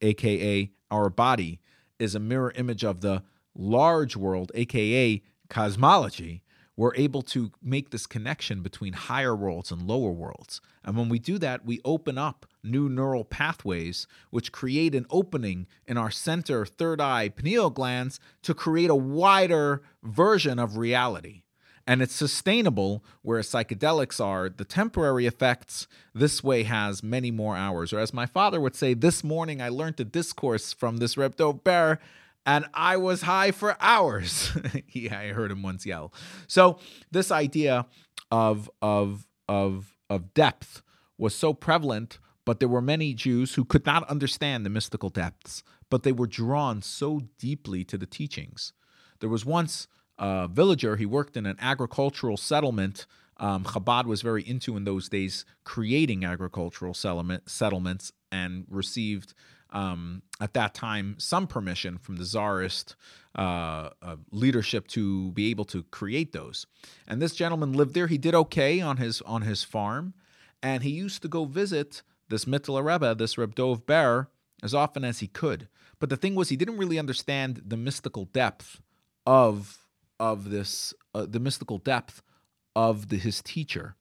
aka 0.00 0.70
our 0.90 1.10
body, 1.10 1.60
is 1.98 2.14
a 2.14 2.20
mirror 2.20 2.52
image 2.56 2.84
of 2.84 3.00
the 3.00 3.22
large 3.54 4.16
world, 4.16 4.50
aka 4.54 5.22
cosmology, 5.48 6.42
we're 6.80 6.94
able 6.96 7.20
to 7.20 7.52
make 7.62 7.90
this 7.90 8.06
connection 8.06 8.62
between 8.62 8.94
higher 8.94 9.36
worlds 9.36 9.70
and 9.70 9.82
lower 9.82 10.12
worlds. 10.12 10.62
And 10.82 10.96
when 10.96 11.10
we 11.10 11.18
do 11.18 11.36
that, 11.36 11.62
we 11.66 11.78
open 11.84 12.16
up 12.16 12.46
new 12.62 12.88
neural 12.88 13.22
pathways, 13.22 14.06
which 14.30 14.50
create 14.50 14.94
an 14.94 15.04
opening 15.10 15.66
in 15.86 15.98
our 15.98 16.10
center 16.10 16.64
third 16.64 16.98
eye 16.98 17.28
pineal 17.28 17.68
glands 17.68 18.18
to 18.44 18.54
create 18.54 18.88
a 18.88 18.94
wider 18.94 19.82
version 20.02 20.58
of 20.58 20.78
reality. 20.78 21.42
And 21.90 22.02
it's 22.02 22.14
sustainable, 22.14 23.04
whereas 23.22 23.48
psychedelics 23.48 24.24
are 24.24 24.48
the 24.48 24.64
temporary 24.64 25.26
effects. 25.26 25.88
This 26.14 26.40
way 26.40 26.62
has 26.62 27.02
many 27.02 27.32
more 27.32 27.56
hours. 27.56 27.92
Or 27.92 27.98
as 27.98 28.14
my 28.14 28.26
father 28.26 28.60
would 28.60 28.76
say, 28.76 28.94
this 28.94 29.24
morning 29.24 29.60
I 29.60 29.70
learned 29.70 29.98
a 29.98 30.04
discourse 30.04 30.72
from 30.72 30.98
this 30.98 31.16
Reb 31.16 31.34
Ber 31.64 31.98
and 32.46 32.66
I 32.74 32.96
was 32.96 33.22
high 33.22 33.50
for 33.50 33.76
hours. 33.80 34.56
yeah, 34.92 35.18
I 35.18 35.28
heard 35.32 35.50
him 35.50 35.64
once 35.64 35.84
yell. 35.84 36.12
So 36.46 36.78
this 37.10 37.32
idea 37.32 37.86
of 38.30 38.70
of 38.80 39.26
of 39.48 39.96
of 40.08 40.32
depth 40.32 40.82
was 41.18 41.34
so 41.34 41.52
prevalent, 41.52 42.20
but 42.44 42.60
there 42.60 42.68
were 42.68 42.80
many 42.80 43.14
Jews 43.14 43.54
who 43.54 43.64
could 43.64 43.84
not 43.84 44.08
understand 44.08 44.64
the 44.64 44.70
mystical 44.70 45.08
depths, 45.08 45.64
but 45.90 46.04
they 46.04 46.12
were 46.12 46.28
drawn 46.28 46.82
so 46.82 47.22
deeply 47.36 47.82
to 47.82 47.98
the 47.98 48.06
teachings. 48.06 48.74
There 49.18 49.28
was 49.28 49.44
once 49.44 49.88
a 50.20 50.46
villager, 50.48 50.96
he 50.96 51.06
worked 51.06 51.36
in 51.36 51.46
an 51.46 51.56
agricultural 51.58 52.36
settlement. 52.36 53.06
Um, 53.38 53.64
Chabad 53.64 54.04
was 54.04 54.20
very 54.20 54.46
into 54.46 54.76
in 54.76 54.84
those 54.84 55.08
days 55.08 55.46
creating 55.64 56.24
agricultural 56.24 56.94
settlement, 56.94 57.48
settlements 57.48 58.12
and 58.30 58.66
received 58.68 59.34
um, 59.70 60.22
at 60.40 60.52
that 60.54 60.74
time 60.74 61.14
some 61.18 61.46
permission 61.46 61.96
from 61.96 62.16
the 62.16 62.24
czarist 62.24 62.96
uh, 63.36 63.90
uh, 64.02 64.16
leadership 64.30 64.86
to 64.88 65.30
be 65.32 65.50
able 65.50 65.64
to 65.64 65.84
create 65.84 66.32
those. 66.32 66.66
And 67.08 67.22
this 67.22 67.34
gentleman 67.34 67.72
lived 67.72 67.94
there. 67.94 68.06
He 68.06 68.18
did 68.18 68.34
okay 68.34 68.80
on 68.80 68.98
his 68.98 69.22
on 69.22 69.42
his 69.42 69.64
farm, 69.64 70.14
and 70.62 70.82
he 70.82 70.90
used 70.90 71.22
to 71.22 71.28
go 71.28 71.44
visit 71.44 72.02
this 72.28 72.44
Mittler 72.44 72.84
Rebbe, 72.84 73.14
this 73.14 73.38
Reb 73.38 73.54
Dov 73.54 73.86
Ber, 73.86 74.28
as 74.62 74.74
often 74.74 75.04
as 75.04 75.20
he 75.20 75.28
could. 75.28 75.68
But 75.98 76.10
the 76.10 76.16
thing 76.16 76.34
was, 76.34 76.48
he 76.48 76.56
didn't 76.56 76.78
really 76.78 76.98
understand 76.98 77.62
the 77.66 77.76
mystical 77.76 78.24
depth 78.26 78.80
of 79.26 79.78
of 80.20 80.50
this, 80.50 80.94
uh, 81.12 81.26
the 81.28 81.40
mystical 81.40 81.78
depth 81.78 82.22
of 82.76 83.08
the, 83.08 83.16
his 83.16 83.42
teacher 83.42 83.96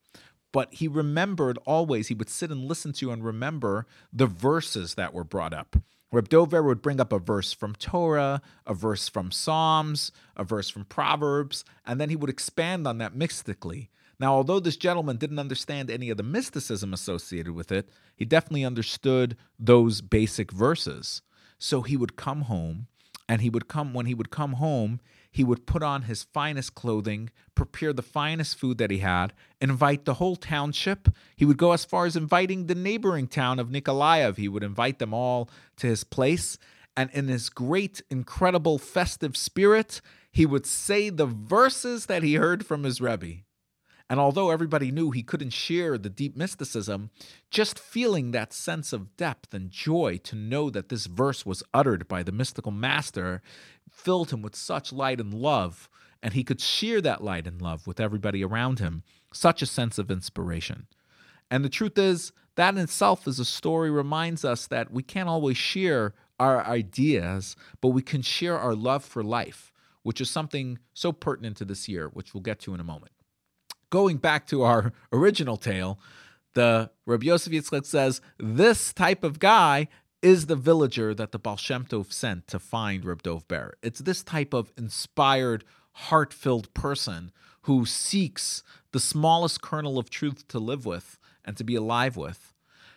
but 0.52 0.72
he 0.74 0.88
remembered 0.88 1.58
always, 1.64 2.08
he 2.08 2.14
would 2.14 2.28
sit 2.28 2.50
and 2.50 2.64
listen 2.64 2.92
to 2.94 3.12
and 3.12 3.24
remember 3.24 3.86
the 4.12 4.26
verses 4.26 4.94
that 4.94 5.14
were 5.14 5.24
brought 5.24 5.54
up. 5.54 5.76
Reb 6.12 6.28
Dovber 6.28 6.64
would 6.64 6.82
bring 6.82 7.00
up 7.00 7.12
a 7.12 7.20
verse 7.20 7.52
from 7.52 7.74
Torah, 7.76 8.42
a 8.66 8.74
verse 8.74 9.08
from 9.08 9.30
Psalms, 9.30 10.10
a 10.36 10.42
verse 10.42 10.68
from 10.68 10.84
Proverbs, 10.86 11.64
and 11.86 12.00
then 12.00 12.10
he 12.10 12.16
would 12.16 12.30
expand 12.30 12.86
on 12.88 12.98
that 12.98 13.14
mystically. 13.14 13.90
Now, 14.18 14.34
although 14.34 14.58
this 14.58 14.76
gentleman 14.76 15.18
didn't 15.18 15.38
understand 15.38 15.88
any 15.88 16.10
of 16.10 16.16
the 16.16 16.24
mysticism 16.24 16.92
associated 16.92 17.52
with 17.52 17.70
it, 17.70 17.88
he 18.16 18.24
definitely 18.24 18.64
understood 18.64 19.36
those 19.58 20.00
basic 20.00 20.50
verses. 20.50 21.22
So 21.58 21.82
he 21.82 21.96
would 21.96 22.16
come 22.16 22.42
home, 22.42 22.88
and 23.28 23.40
he 23.40 23.48
would 23.48 23.68
come, 23.68 23.94
when 23.94 24.06
he 24.06 24.14
would 24.14 24.30
come 24.30 24.54
home, 24.54 25.00
he 25.30 25.44
would 25.44 25.66
put 25.66 25.82
on 25.82 26.02
his 26.02 26.24
finest 26.24 26.74
clothing, 26.74 27.30
prepare 27.54 27.92
the 27.92 28.02
finest 28.02 28.58
food 28.58 28.78
that 28.78 28.90
he 28.90 28.98
had, 28.98 29.32
invite 29.60 30.04
the 30.04 30.14
whole 30.14 30.36
township. 30.36 31.08
He 31.36 31.44
would 31.44 31.56
go 31.56 31.72
as 31.72 31.84
far 31.84 32.06
as 32.06 32.16
inviting 32.16 32.66
the 32.66 32.74
neighboring 32.74 33.28
town 33.28 33.58
of 33.58 33.68
Nikolaev. 33.68 34.36
He 34.36 34.48
would 34.48 34.64
invite 34.64 34.98
them 34.98 35.14
all 35.14 35.48
to 35.76 35.86
his 35.86 36.04
place. 36.04 36.58
And 36.96 37.10
in 37.12 37.28
his 37.28 37.48
great, 37.48 38.02
incredible 38.10 38.78
festive 38.78 39.36
spirit, 39.36 40.00
he 40.32 40.44
would 40.46 40.66
say 40.66 41.10
the 41.10 41.26
verses 41.26 42.06
that 42.06 42.22
he 42.22 42.34
heard 42.34 42.66
from 42.66 42.82
his 42.82 43.00
Rebbe. 43.00 43.42
And 44.10 44.18
although 44.18 44.50
everybody 44.50 44.90
knew 44.90 45.12
he 45.12 45.22
couldn't 45.22 45.50
share 45.50 45.96
the 45.96 46.10
deep 46.10 46.36
mysticism, 46.36 47.10
just 47.48 47.78
feeling 47.78 48.32
that 48.32 48.52
sense 48.52 48.92
of 48.92 49.16
depth 49.16 49.54
and 49.54 49.70
joy 49.70 50.18
to 50.24 50.34
know 50.34 50.68
that 50.68 50.88
this 50.88 51.06
verse 51.06 51.46
was 51.46 51.62
uttered 51.72 52.08
by 52.08 52.24
the 52.24 52.32
mystical 52.32 52.72
master 52.72 53.40
filled 53.88 54.32
him 54.32 54.42
with 54.42 54.56
such 54.56 54.92
light 54.92 55.20
and 55.20 55.32
love, 55.32 55.88
and 56.24 56.34
he 56.34 56.42
could 56.42 56.60
share 56.60 57.00
that 57.00 57.22
light 57.22 57.46
and 57.46 57.62
love 57.62 57.86
with 57.86 58.00
everybody 58.00 58.42
around 58.42 58.80
him. 58.80 59.04
Such 59.32 59.62
a 59.62 59.66
sense 59.66 59.96
of 59.96 60.10
inspiration. 60.10 60.88
And 61.48 61.64
the 61.64 61.68
truth 61.68 61.96
is, 61.96 62.32
that 62.56 62.74
in 62.74 62.80
itself 62.80 63.28
is 63.28 63.38
a 63.38 63.44
story 63.44 63.92
reminds 63.92 64.44
us 64.44 64.66
that 64.66 64.90
we 64.90 65.04
can't 65.04 65.28
always 65.28 65.56
share 65.56 66.14
our 66.40 66.66
ideas, 66.66 67.54
but 67.80 67.88
we 67.88 68.02
can 68.02 68.22
share 68.22 68.58
our 68.58 68.74
love 68.74 69.04
for 69.04 69.22
life, 69.22 69.72
which 70.02 70.20
is 70.20 70.28
something 70.28 70.80
so 70.94 71.12
pertinent 71.12 71.56
to 71.58 71.64
this 71.64 71.88
year, 71.88 72.08
which 72.08 72.34
we'll 72.34 72.42
get 72.42 72.58
to 72.60 72.74
in 72.74 72.80
a 72.80 72.84
moment 72.84 73.12
going 73.90 74.16
back 74.16 74.46
to 74.46 74.62
our 74.62 74.92
original 75.12 75.56
tale, 75.56 75.98
the 76.54 76.90
Rabbi 77.06 77.26
Yosef 77.26 77.52
Yitzchak 77.52 77.84
says 77.84 78.20
this 78.38 78.92
type 78.92 79.22
of 79.22 79.38
guy 79.38 79.88
is 80.22 80.46
the 80.46 80.56
villager 80.56 81.14
that 81.14 81.32
the 81.32 81.38
Baal 81.38 81.56
Shem 81.56 81.84
Tov 81.84 82.12
sent 82.12 82.46
to 82.48 82.58
find 82.58 83.04
Reb 83.04 83.22
Dov. 83.22 83.44
It's 83.82 84.00
this 84.00 84.22
type 84.22 84.52
of 84.52 84.72
inspired, 84.76 85.64
heart-filled 85.92 86.72
person 86.74 87.32
who 87.62 87.86
seeks 87.86 88.62
the 88.92 89.00
smallest 89.00 89.62
kernel 89.62 89.98
of 89.98 90.10
truth 90.10 90.46
to 90.48 90.58
live 90.58 90.86
with 90.86 91.18
and 91.44 91.56
to 91.56 91.64
be 91.64 91.74
alive 91.74 92.16
with. 92.16 92.54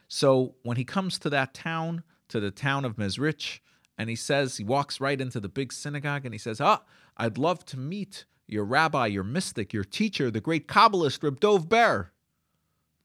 So 0.07 0.55
when 0.63 0.77
he 0.77 0.83
comes 0.83 1.17
to 1.19 1.29
that 1.29 1.53
town, 1.53 2.03
to 2.29 2.39
the 2.39 2.51
town 2.51 2.85
of 2.85 2.97
Mezrich, 2.97 3.59
and 3.97 4.09
he 4.09 4.15
says, 4.15 4.57
he 4.57 4.63
walks 4.63 4.99
right 4.99 5.19
into 5.19 5.39
the 5.39 5.49
big 5.49 5.71
synagogue 5.71 6.25
and 6.25 6.33
he 6.33 6.39
says, 6.39 6.59
Ah, 6.59 6.81
I'd 7.15 7.37
love 7.37 7.65
to 7.65 7.77
meet 7.77 8.25
your 8.53 8.63
rabbi, 8.63 9.07
your 9.07 9.23
mystic, 9.23 9.73
your 9.73 9.83
teacher, 9.83 10.31
the 10.31 10.39
great 10.39 10.67
Kabbalist, 10.67 11.21
Reb 11.23 11.39
Dov 11.39 11.67
Ber. 11.67 12.11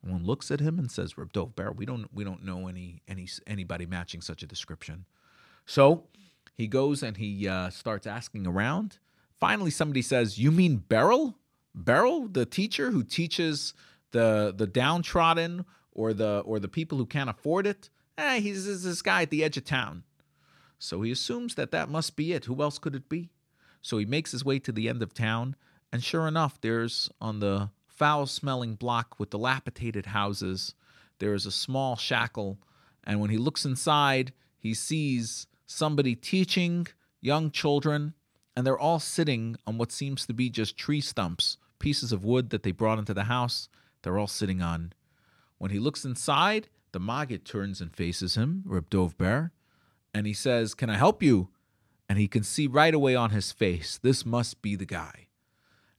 One 0.02 0.24
looks 0.24 0.50
at 0.50 0.60
him 0.60 0.78
and 0.78 0.90
says, 0.90 1.18
Reb 1.18 1.32
Dov 1.32 1.56
Ber, 1.56 1.72
we 1.72 1.84
don't, 1.84 2.06
we 2.14 2.22
don't 2.22 2.44
know 2.44 2.68
any, 2.68 3.02
any, 3.08 3.26
anybody 3.46 3.86
matching 3.86 4.20
such 4.20 4.42
a 4.42 4.46
description. 4.46 5.06
So 5.66 6.04
he 6.54 6.68
goes 6.68 7.02
and 7.02 7.16
he 7.16 7.48
uh, 7.48 7.70
starts 7.70 8.06
asking 8.06 8.46
around. 8.46 8.98
Finally, 9.40 9.70
somebody 9.70 10.02
says, 10.02 10.38
You 10.38 10.50
mean 10.50 10.76
Beryl? 10.76 11.36
Beryl, 11.74 12.28
the 12.28 12.46
teacher 12.46 12.90
who 12.90 13.02
teaches 13.02 13.74
the, 14.12 14.54
the 14.56 14.66
downtrodden 14.66 15.64
or 15.92 16.12
the, 16.12 16.40
or 16.40 16.58
the 16.58 16.68
people 16.68 16.98
who 16.98 17.06
can't 17.06 17.30
afford 17.30 17.66
it? 17.66 17.90
Eh, 18.16 18.40
he's, 18.40 18.66
he's 18.66 18.84
this 18.84 19.02
guy 19.02 19.22
at 19.22 19.30
the 19.30 19.44
edge 19.44 19.56
of 19.56 19.64
town. 19.64 20.04
So 20.78 21.02
he 21.02 21.10
assumes 21.10 21.54
that 21.56 21.70
that 21.72 21.88
must 21.88 22.16
be 22.16 22.32
it. 22.32 22.44
Who 22.44 22.62
else 22.62 22.78
could 22.78 22.94
it 22.94 23.08
be? 23.08 23.30
So 23.82 23.98
he 23.98 24.04
makes 24.04 24.32
his 24.32 24.44
way 24.44 24.58
to 24.60 24.72
the 24.72 24.88
end 24.88 25.02
of 25.02 25.14
town, 25.14 25.56
and 25.92 26.02
sure 26.02 26.28
enough, 26.28 26.60
there's 26.60 27.10
on 27.20 27.40
the 27.40 27.70
foul 27.86 28.26
smelling 28.26 28.74
block 28.74 29.18
with 29.18 29.30
dilapidated 29.30 30.06
houses, 30.06 30.74
there 31.18 31.34
is 31.34 31.46
a 31.46 31.52
small 31.52 31.96
shackle, 31.96 32.58
and 33.04 33.20
when 33.20 33.30
he 33.30 33.38
looks 33.38 33.64
inside, 33.64 34.32
he 34.58 34.74
sees 34.74 35.46
somebody 35.66 36.14
teaching 36.14 36.86
young 37.20 37.50
children, 37.50 38.14
and 38.56 38.66
they're 38.66 38.78
all 38.78 39.00
sitting 39.00 39.56
on 39.66 39.78
what 39.78 39.92
seems 39.92 40.26
to 40.26 40.32
be 40.32 40.50
just 40.50 40.76
tree 40.76 41.00
stumps, 41.00 41.56
pieces 41.78 42.12
of 42.12 42.24
wood 42.24 42.50
that 42.50 42.62
they 42.62 42.72
brought 42.72 42.98
into 42.98 43.14
the 43.14 43.24
house, 43.24 43.68
they're 44.02 44.18
all 44.18 44.26
sitting 44.26 44.62
on. 44.62 44.92
When 45.58 45.70
he 45.70 45.78
looks 45.78 46.04
inside, 46.04 46.68
the 46.92 47.00
Maggid 47.00 47.44
turns 47.44 47.80
and 47.80 47.94
faces 47.94 48.36
him, 48.36 48.62
Reb 48.64 48.90
Ber, 49.18 49.52
and 50.14 50.26
he 50.26 50.32
says, 50.32 50.74
Can 50.74 50.90
I 50.90 50.96
help 50.96 51.22
you? 51.22 51.48
And 52.08 52.18
he 52.18 52.28
can 52.28 52.42
see 52.42 52.66
right 52.66 52.94
away 52.94 53.14
on 53.14 53.30
his 53.30 53.52
face, 53.52 53.98
this 54.02 54.24
must 54.24 54.62
be 54.62 54.74
the 54.76 54.86
guy. 54.86 55.26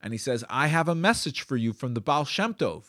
And 0.02 0.14
he 0.14 0.18
says, 0.18 0.44
I 0.50 0.68
have 0.68 0.88
a 0.88 0.96
message 0.96 1.42
for 1.42 1.58
you 1.58 1.74
from 1.74 1.94
the 1.94 2.02
Baal 2.02 2.26
Shem 2.26 2.54
Tov. 2.54 2.86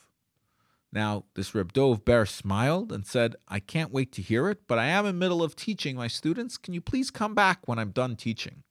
Now, 0.92 1.24
this 1.34 1.54
Reb 1.54 1.72
Dov 1.72 2.04
Ber 2.04 2.26
smiled 2.26 2.90
and 2.90 3.06
said, 3.06 3.36
I 3.46 3.60
can't 3.60 3.92
wait 3.92 4.10
to 4.12 4.22
hear 4.22 4.48
it, 4.48 4.66
but 4.66 4.78
I 4.78 4.86
am 4.86 5.06
in 5.06 5.18
middle 5.18 5.42
of 5.42 5.54
teaching 5.54 5.96
my 5.96 6.08
students. 6.08 6.56
Can 6.56 6.74
you 6.74 6.80
please 6.80 7.10
come 7.10 7.34
back 7.34 7.68
when 7.68 7.78
I'm 7.78 7.90
done 7.90 8.16
teaching? 8.16 8.64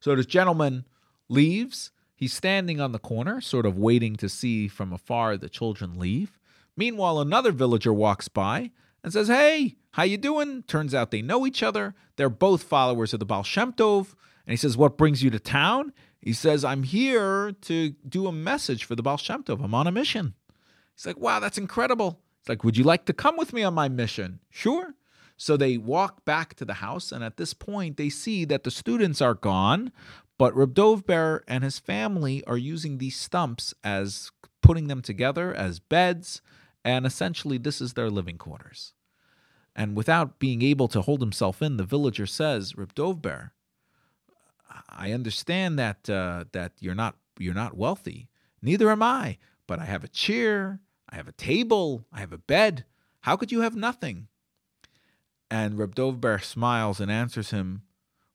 So 0.00 0.14
this 0.14 0.26
gentleman 0.26 0.84
leaves. 1.28 1.90
He's 2.14 2.32
standing 2.32 2.80
on 2.80 2.92
the 2.92 2.98
corner, 2.98 3.40
sort 3.40 3.66
of 3.66 3.76
waiting 3.76 4.16
to 4.16 4.28
see 4.28 4.68
from 4.68 4.92
afar 4.92 5.36
the 5.36 5.48
children 5.48 5.98
leave. 5.98 6.38
Meanwhile, 6.76 7.20
another 7.20 7.52
villager 7.52 7.92
walks 7.92 8.28
by 8.28 8.70
and 9.04 9.12
says, 9.12 9.28
Hey, 9.28 9.76
how 9.92 10.02
you 10.02 10.16
doing? 10.16 10.64
Turns 10.64 10.92
out 10.92 11.12
they 11.12 11.22
know 11.22 11.46
each 11.46 11.62
other. 11.62 11.94
They're 12.16 12.28
both 12.28 12.64
followers 12.64 13.12
of 13.12 13.20
the 13.20 13.26
Baal 13.26 13.44
Shem 13.44 13.72
Tov. 13.72 14.14
And 14.46 14.52
he 14.52 14.56
says, 14.56 14.76
What 14.76 14.98
brings 14.98 15.22
you 15.22 15.30
to 15.30 15.38
town? 15.38 15.92
He 16.20 16.32
says, 16.32 16.64
I'm 16.64 16.82
here 16.82 17.52
to 17.52 17.90
do 18.08 18.26
a 18.26 18.32
message 18.32 18.84
for 18.84 18.96
the 18.96 19.02
Baal 19.02 19.18
Shem 19.18 19.44
Tov. 19.44 19.62
I'm 19.62 19.74
on 19.74 19.86
a 19.86 19.92
mission. 19.92 20.34
He's 20.96 21.06
like, 21.06 21.18
wow, 21.18 21.40
that's 21.40 21.58
incredible. 21.58 22.20
It's 22.40 22.48
like, 22.48 22.64
would 22.64 22.76
you 22.76 22.84
like 22.84 23.04
to 23.06 23.12
come 23.12 23.36
with 23.36 23.52
me 23.52 23.62
on 23.62 23.74
my 23.74 23.88
mission? 23.88 24.40
Sure. 24.50 24.94
So 25.36 25.56
they 25.56 25.76
walk 25.76 26.24
back 26.24 26.54
to 26.54 26.64
the 26.64 26.74
house, 26.74 27.10
and 27.10 27.24
at 27.24 27.36
this 27.36 27.54
point, 27.54 27.96
they 27.96 28.08
see 28.08 28.44
that 28.44 28.62
the 28.62 28.70
students 28.70 29.20
are 29.20 29.34
gone, 29.34 29.90
but 30.38 30.54
Reb 30.54 30.74
Dovber 30.74 31.40
and 31.48 31.64
his 31.64 31.78
family 31.78 32.44
are 32.46 32.56
using 32.56 32.98
these 32.98 33.16
stumps 33.16 33.74
as 33.82 34.30
putting 34.62 34.86
them 34.86 35.02
together 35.02 35.52
as 35.52 35.80
beds, 35.80 36.40
and 36.84 37.06
essentially, 37.06 37.58
this 37.58 37.80
is 37.80 37.94
their 37.94 38.10
living 38.10 38.38
quarters. 38.38 38.92
And 39.74 39.96
without 39.96 40.38
being 40.38 40.62
able 40.62 40.88
to 40.88 41.02
hold 41.02 41.20
himself 41.20 41.60
in, 41.62 41.76
the 41.76 41.84
villager 41.84 42.26
says, 42.26 42.76
Reb 42.76 42.94
Dovber, 42.94 43.50
I 44.88 45.12
understand 45.12 45.78
that 45.78 46.08
uh, 46.08 46.44
that 46.52 46.72
you're 46.80 46.94
not 46.94 47.16
you're 47.38 47.54
not 47.54 47.76
wealthy. 47.76 48.28
Neither 48.62 48.90
am 48.90 49.02
I. 49.02 49.38
But 49.66 49.78
I 49.78 49.86
have 49.86 50.04
a 50.04 50.08
chair, 50.08 50.80
I 51.08 51.16
have 51.16 51.28
a 51.28 51.32
table, 51.32 52.04
I 52.12 52.20
have 52.20 52.32
a 52.32 52.38
bed. 52.38 52.84
How 53.20 53.36
could 53.36 53.50
you 53.50 53.62
have 53.62 53.74
nothing? 53.74 54.28
And 55.50 55.78
Reb 55.78 55.94
Dovber 55.94 56.42
smiles 56.42 57.00
and 57.00 57.10
answers 57.10 57.50
him, 57.50 57.82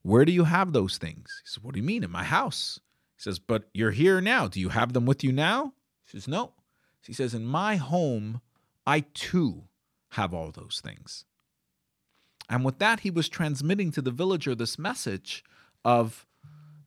Where 0.02 0.26
do 0.26 0.32
you 0.32 0.46
have 0.46 0.74
those 0.74 0.98
things? 0.98 1.42
He 1.44 1.50
says, 1.50 1.64
What 1.64 1.74
do 1.74 1.80
you 1.80 1.86
mean? 1.86 2.04
In 2.04 2.12
my 2.12 2.24
house. 2.24 2.80
He 3.16 3.22
says, 3.22 3.38
But 3.38 3.70
you're 3.74 3.92
here 3.92 4.22
now. 4.22 4.48
Do 4.48 4.60
you 4.60 4.70
have 4.70 4.94
them 4.94 5.06
with 5.06 5.24
you 5.24 5.32
now? 5.32 5.74
He 6.06 6.18
says, 6.18 6.28
No. 6.28 6.54
He 7.06 7.14
says, 7.14 7.34
In 7.34 7.46
my 7.46 7.76
home, 7.76 8.42
I 8.86 9.02
too 9.14 9.64
have 10.12 10.34
all 10.34 10.52
those 10.52 10.82
things. 10.84 11.26
And 12.50 12.66
with 12.66 12.80
that, 12.80 13.02
he 13.02 13.12
was 13.12 13.30
transmitting 13.30 13.92
to 13.92 14.02
the 14.02 14.12
villager 14.12 14.56
this 14.56 14.80
message 14.80 15.44
of 15.86 16.26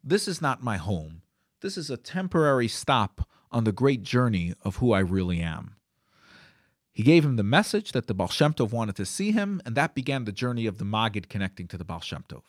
this 0.03 0.27
is 0.27 0.43
not 0.43 0.63
my 0.63 0.77
home. 0.77 1.23
This 1.61 1.77
is 1.77 1.89
a 1.89 1.97
temporary 1.97 2.67
stop 2.67 3.29
on 3.53 3.65
the 3.65 3.73
great 3.73 4.03
journey 4.03 4.55
of 4.65 4.77
who 4.77 4.93
I 4.93 4.99
really 4.99 5.41
am. 5.41 5.77
He 6.91 7.03
gave 7.03 7.25
him 7.25 7.37
the 7.37 7.43
message 7.43 7.93
that 7.93 8.07
the 8.07 8.15
Baal 8.15 8.29
Shem 8.29 8.53
Tov 8.53 8.73
wanted 8.73 8.97
to 8.97 9.07
see 9.07 9.33
him, 9.33 9.63
and 9.65 9.75
that 9.77 9.95
began 9.95 10.25
the 10.25 10.33
journey 10.33 10.67
of 10.67 10.79
the 10.79 10.85
Maggid 10.85 11.29
connecting 11.29 11.69
to 11.69 11.79
the 11.79 11.85
Baal 11.85 12.01
Shem 12.01 12.25
Tov. 12.29 12.43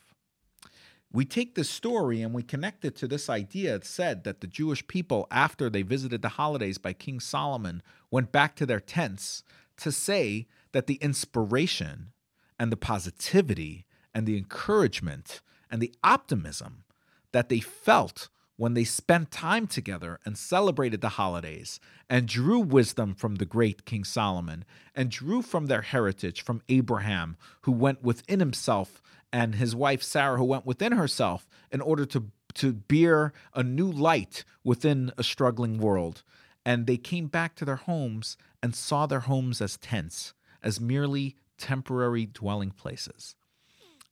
We 1.14 1.26
take 1.26 1.54
this 1.54 1.70
story 1.70 2.24
and 2.24 2.34
we 2.34 2.42
connect 2.42 2.84
it 2.84 2.96
to 2.98 3.08
this 3.08 3.30
idea. 3.30 3.76
It 3.76 3.86
said 3.86 4.24
that 4.24 4.42
the 4.42 4.48
Jewish 4.48 4.86
people, 4.88 5.28
after 5.30 5.70
they 5.70 5.84
visited 5.84 6.24
the 6.24 6.30
holidays 6.30 6.80
by 6.80 6.94
King 6.94 7.20
Solomon, 7.20 7.84
went 8.10 8.32
back 8.32 8.56
to 8.56 8.66
their 8.66 8.80
tents 8.80 9.44
to 9.78 9.92
say 9.92 10.48
that 10.72 10.88
the 10.88 10.96
inspiration 10.96 12.14
and 12.60 12.72
the 12.72 12.78
positivity 12.78 13.86
and 14.14 14.26
the 14.26 14.38
encouragement 14.38 15.42
and 15.70 15.82
the 15.82 15.94
optimism 16.04 16.84
that 17.32 17.50
they 17.50 17.60
felt 17.60 18.30
when 18.56 18.74
they 18.74 18.84
spent 18.84 19.30
time 19.30 19.68
together 19.68 20.20
and 20.26 20.38
celebrated 20.38 21.02
the 21.02 21.10
holidays 21.10 21.80
and 22.10 22.28
drew 22.28 22.60
wisdom 22.60 23.14
from 23.14 23.36
the 23.36 23.46
great 23.46 23.86
King 23.86 24.04
Solomon 24.04 24.64
and 24.96 25.12
drew 25.12 25.42
from 25.42 25.68
their 25.68 25.82
heritage 25.82 26.42
from 26.42 26.62
Abraham, 26.70 27.36
who 27.62 27.72
went 27.72 28.04
within 28.04 28.40
himself, 28.40 29.02
and 29.34 29.56
his 29.56 29.76
wife 29.76 30.04
Sarah, 30.04 30.38
who 30.38 30.46
went 30.46 30.66
within 30.66 30.92
herself 30.92 31.50
in 31.72 31.82
order 31.82 32.06
to, 32.06 32.26
to 32.54 32.72
bear 32.72 33.34
a 33.56 33.64
new 33.64 33.92
light 33.92 34.46
within 34.64 35.12
a 35.18 35.24
struggling 35.24 35.80
world. 35.80 36.22
And 36.64 36.86
they 36.86 36.98
came 36.98 37.28
back 37.28 37.56
to 37.56 37.66
their 37.66 37.78
homes 37.78 38.38
and 38.62 38.76
saw 38.76 39.08
their 39.08 39.22
homes 39.22 39.60
as 39.60 39.76
tents, 39.78 40.34
as 40.62 40.80
merely 40.80 41.36
temporary 41.58 42.28
dwelling 42.28 42.70
places. 42.72 43.36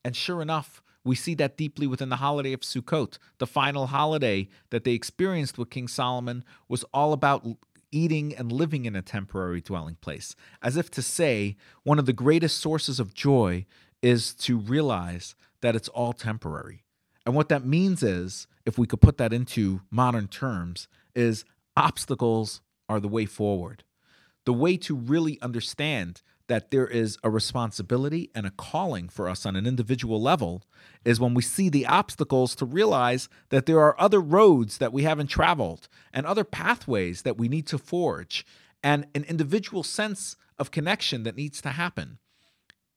And 0.03 0.15
sure 0.15 0.41
enough, 0.41 0.81
we 1.03 1.15
see 1.15 1.35
that 1.35 1.55
deeply 1.55 1.85
within 1.85 2.09
the 2.09 2.17
holiday 2.17 2.51
of 2.51 2.61
Sukkot. 2.61 3.17
The 3.37 3.47
final 3.47 3.87
holiday 3.87 4.49
that 4.71 4.83
they 4.83 4.93
experienced 4.93 5.57
with 5.57 5.69
King 5.69 5.87
Solomon 5.87 6.43
was 6.67 6.83
all 6.93 7.13
about 7.13 7.45
eating 7.91 8.35
and 8.35 8.51
living 8.51 8.85
in 8.85 8.95
a 8.95 9.01
temporary 9.01 9.61
dwelling 9.61 9.95
place, 9.95 10.35
as 10.61 10.77
if 10.77 10.89
to 10.91 11.01
say, 11.01 11.57
one 11.83 11.99
of 11.99 12.05
the 12.05 12.13
greatest 12.13 12.57
sources 12.57 12.99
of 12.99 13.13
joy 13.13 13.65
is 14.01 14.33
to 14.33 14.57
realize 14.57 15.35
that 15.61 15.75
it's 15.75 15.89
all 15.89 16.13
temporary. 16.13 16.83
And 17.25 17.35
what 17.35 17.49
that 17.49 17.65
means 17.65 18.01
is, 18.01 18.47
if 18.65 18.77
we 18.77 18.87
could 18.87 19.01
put 19.01 19.17
that 19.17 19.33
into 19.33 19.81
modern 19.91 20.27
terms, 20.27 20.87
is 21.15 21.45
obstacles 21.77 22.61
are 22.89 22.99
the 22.99 23.07
way 23.07 23.25
forward. 23.25 23.83
The 24.45 24.53
way 24.53 24.75
to 24.77 24.95
really 24.95 25.39
understand 25.41 26.21
that 26.47 26.71
there 26.71 26.87
is 26.87 27.17
a 27.23 27.29
responsibility 27.29 28.29
and 28.35 28.45
a 28.45 28.51
calling 28.51 29.07
for 29.07 29.29
us 29.29 29.45
on 29.45 29.55
an 29.55 29.65
individual 29.65 30.21
level 30.21 30.63
is 31.05 31.19
when 31.19 31.33
we 31.33 31.41
see 31.41 31.69
the 31.69 31.85
obstacles 31.85 32.55
to 32.55 32.65
realize 32.65 33.29
that 33.49 33.67
there 33.67 33.79
are 33.79 33.95
other 33.97 34.19
roads 34.19 34.77
that 34.79 34.91
we 34.91 35.03
haven't 35.03 35.27
traveled 35.27 35.87
and 36.11 36.25
other 36.25 36.43
pathways 36.43 37.21
that 37.21 37.37
we 37.37 37.47
need 37.47 37.67
to 37.67 37.77
forge 37.77 38.45
and 38.83 39.07
an 39.15 39.23
individual 39.25 39.83
sense 39.83 40.35
of 40.59 40.71
connection 40.71 41.23
that 41.23 41.37
needs 41.37 41.61
to 41.61 41.69
happen. 41.69 42.17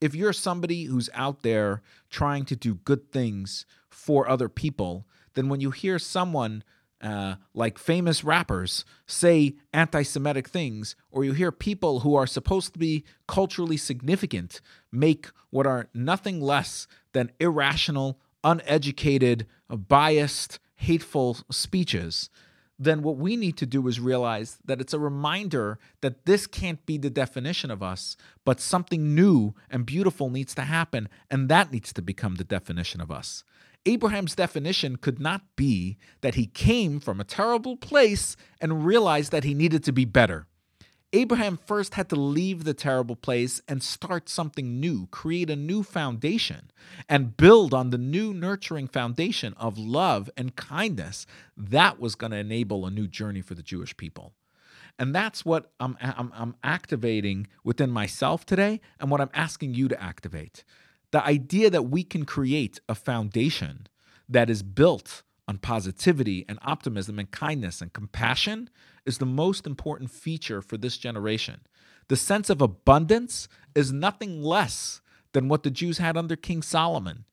If 0.01 0.13
you're 0.13 0.33
somebody 0.33 0.85
who's 0.85 1.09
out 1.13 1.41
there 1.41 1.81
trying 2.09 2.45
to 2.45 2.55
do 2.55 2.75
good 2.75 3.11
things 3.11 3.65
for 3.89 4.27
other 4.27 4.49
people, 4.49 5.07
then 5.33 5.49
when 5.49 5.61
you 5.61 5.71
hear 5.71 5.99
someone 5.99 6.63
uh, 7.01 7.35
like 7.53 7.77
famous 7.77 8.23
rappers 8.23 8.85
say 9.05 9.55
anti 9.73 10.01
Semitic 10.01 10.47
things, 10.47 10.95
or 11.11 11.23
you 11.23 11.33
hear 11.33 11.51
people 11.51 11.99
who 11.99 12.15
are 12.15 12.27
supposed 12.27 12.73
to 12.73 12.79
be 12.79 13.03
culturally 13.27 13.77
significant 13.77 14.61
make 14.91 15.27
what 15.49 15.67
are 15.67 15.89
nothing 15.93 16.41
less 16.41 16.87
than 17.13 17.31
irrational, 17.39 18.19
uneducated, 18.43 19.45
biased, 19.69 20.59
hateful 20.75 21.37
speeches, 21.51 22.29
then 22.77 23.01
what 23.01 23.17
we 23.17 23.37
need 23.37 23.57
to 23.57 23.65
do 23.65 23.87
is 23.87 23.99
realize 23.99 24.57
that 24.65 24.81
it's 24.81 24.93
a 24.93 24.99
reminder 24.99 25.79
that 26.01 26.25
this 26.25 26.45
can't 26.45 26.85
be 26.85 26.97
the 26.97 27.09
definition 27.09 27.71
of 27.71 27.81
us, 27.81 28.17
but 28.43 28.59
something 28.59 29.15
new 29.15 29.53
and 29.69 29.85
beautiful 29.85 30.29
needs 30.29 30.53
to 30.55 30.63
happen, 30.63 31.07
and 31.31 31.47
that 31.49 31.71
needs 31.71 31.93
to 31.93 32.01
become 32.01 32.35
the 32.35 32.43
definition 32.43 32.99
of 32.99 33.11
us. 33.11 33.43
Abraham's 33.85 34.35
definition 34.35 34.95
could 34.95 35.19
not 35.19 35.43
be 35.55 35.97
that 36.21 36.35
he 36.35 36.47
came 36.47 36.99
from 36.99 37.19
a 37.19 37.25
terrible 37.25 37.77
place 37.77 38.35
and 38.59 38.85
realized 38.85 39.31
that 39.31 39.43
he 39.43 39.53
needed 39.53 39.83
to 39.83 39.91
be 39.91 40.05
better. 40.05 40.47
Abraham 41.15 41.57
first 41.65 41.93
had 41.93 42.09
to 42.09 42.17
leave 42.17 42.65
the 42.65 42.73
terrible 42.73 43.15
place 43.15 43.61
and 43.69 43.81
start 43.81 44.27
something 44.27 44.81
new, 44.81 45.07
create 45.07 45.49
a 45.49 45.55
new 45.55 45.81
foundation, 45.81 46.69
and 47.07 47.37
build 47.37 47.73
on 47.73 47.89
the 47.89 47.97
new 47.97 48.33
nurturing 48.33 48.89
foundation 48.89 49.53
of 49.53 49.77
love 49.77 50.29
and 50.35 50.57
kindness. 50.57 51.25
That 51.55 52.01
was 52.01 52.15
going 52.15 52.31
to 52.31 52.37
enable 52.37 52.85
a 52.85 52.91
new 52.91 53.07
journey 53.07 53.39
for 53.39 53.55
the 53.55 53.63
Jewish 53.63 53.95
people. 53.95 54.33
And 54.99 55.15
that's 55.15 55.45
what 55.45 55.71
I'm, 55.79 55.97
I'm, 56.01 56.33
I'm 56.35 56.55
activating 56.65 57.47
within 57.63 57.91
myself 57.91 58.45
today 58.45 58.81
and 58.99 59.09
what 59.09 59.21
I'm 59.21 59.31
asking 59.33 59.73
you 59.73 59.87
to 59.87 60.03
activate. 60.03 60.65
The 61.11 61.25
idea 61.25 61.69
that 61.69 61.83
we 61.83 62.03
can 62.03 62.25
create 62.25 62.81
a 62.89 62.95
foundation 62.95 63.87
that 64.27 64.49
is 64.49 64.63
built 64.63 65.23
on 65.47 65.59
positivity 65.59 66.43
and 66.49 66.59
optimism 66.61 67.19
and 67.19 67.31
kindness 67.31 67.81
and 67.81 67.93
compassion 67.93 68.69
is 69.05 69.17
the 69.17 69.25
most 69.25 69.67
important 69.67 70.11
feature 70.11 70.61
for 70.61 70.77
this 70.77 70.97
generation. 70.97 71.61
The 72.07 72.15
sense 72.15 72.49
of 72.49 72.61
abundance 72.61 73.47
is 73.73 73.91
nothing 73.91 74.43
less 74.43 75.01
than 75.33 75.47
what 75.47 75.63
the 75.63 75.71
Jews 75.71 75.97
had 75.97 76.17
under 76.17 76.35
King 76.35 76.61
Solomon. 76.61 77.25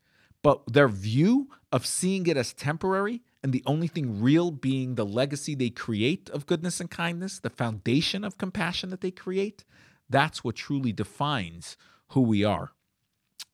But 0.42 0.62
their 0.72 0.88
view 0.88 1.48
of 1.70 1.86
seeing 1.86 2.26
it 2.26 2.36
as 2.36 2.52
temporary 2.52 3.22
and 3.42 3.52
the 3.52 3.62
only 3.66 3.86
thing 3.86 4.20
real 4.20 4.50
being 4.50 4.94
the 4.94 5.06
legacy 5.06 5.54
they 5.54 5.70
create 5.70 6.28
of 6.30 6.46
goodness 6.46 6.80
and 6.80 6.90
kindness, 6.90 7.38
the 7.38 7.50
foundation 7.50 8.24
of 8.24 8.38
compassion 8.38 8.90
that 8.90 9.00
they 9.00 9.10
create, 9.10 9.64
that's 10.08 10.42
what 10.42 10.56
truly 10.56 10.92
defines 10.92 11.76
who 12.08 12.20
we 12.20 12.44
are. 12.44 12.72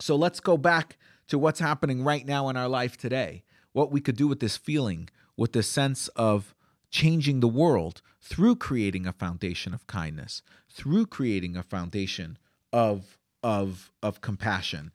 So 0.01 0.17
let's 0.17 0.41
go 0.41 0.57
back 0.57 0.97
to 1.29 1.39
what's 1.39 1.61
happening 1.61 2.03
right 2.03 2.27
now 2.27 2.49
in 2.49 2.57
our 2.57 2.69
life 2.69 2.97
today. 2.97 3.45
What 3.73 3.93
we 3.93 4.01
could 4.01 4.17
do 4.17 4.29
with 4.29 4.41
this 4.41 4.57
feeling, 4.57 5.09
with 5.37 5.53
this 5.53 5.69
sense 5.69 6.09
of 6.09 6.55
changing 6.91 7.41
the 7.41 7.49
world 7.49 8.03
through 8.21 8.57
creating 8.57 9.07
a 9.07 9.13
foundation 9.13 9.75
of 9.75 9.87
kindness, 9.87 10.43
through 10.69 11.07
creating 11.07 11.57
a 11.57 11.63
foundation 11.63 12.39
of 12.73 13.19
of 13.43 13.93
of 14.03 14.21
compassion. 14.21 14.91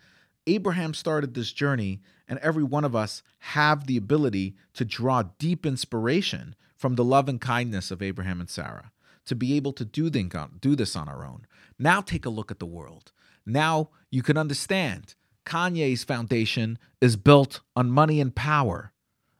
Abraham 0.46 0.94
started 0.94 1.34
this 1.34 1.54
journey, 1.54 2.02
and 2.28 2.38
every 2.40 2.64
one 2.64 2.84
of 2.84 2.96
us 2.96 3.24
have 3.40 3.88
the 3.88 3.98
ability 3.98 4.56
to 4.74 4.84
draw 4.84 5.24
deep 5.40 5.66
inspiration 5.66 6.56
from 6.76 6.96
the 6.96 7.04
love 7.04 7.30
and 7.30 7.40
kindness 7.40 7.92
of 7.92 8.02
Abraham 8.02 8.42
and 8.42 8.50
Sarah 8.50 8.92
to 9.26 9.36
be 9.36 9.56
able 9.56 9.72
to 9.74 9.86
do, 9.86 10.10
do 10.10 10.76
this 10.76 10.96
on 10.96 11.08
our 11.08 11.26
own. 11.26 11.46
Now 11.80 12.02
take 12.02 12.26
a 12.26 12.30
look 12.30 12.52
at 12.52 12.60
the 12.60 12.66
world. 12.66 13.14
Now 13.46 13.90
you 14.12 14.22
can 14.22 14.38
understand 14.38 15.16
Kanye's 15.46 16.04
foundation 16.04 16.78
is 17.02 17.16
built 17.16 17.62
on 17.76 17.90
money 17.90 18.20
and 18.20 18.36
power. 18.36 18.92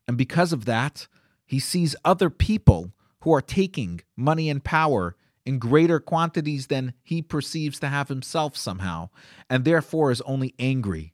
And 0.08 0.18
because 0.18 0.54
of 0.54 0.66
that, 0.66 1.08
he 1.54 1.60
sees 1.60 1.96
other 2.04 2.32
people 2.32 2.94
who 3.22 3.32
are 3.32 3.40
taking 3.40 4.02
money 4.18 4.50
and 4.50 4.64
power 4.64 5.16
in 5.46 5.60
greater 5.60 6.00
quantities 6.00 6.66
than 6.66 6.94
he 7.04 7.22
perceives 7.22 7.80
to 7.80 7.90
have 7.90 8.10
himself 8.10 8.58
somehow, 8.58 9.10
and 9.52 9.64
therefore 9.64 10.10
is 10.10 10.22
only 10.22 10.56
angry. 10.58 11.14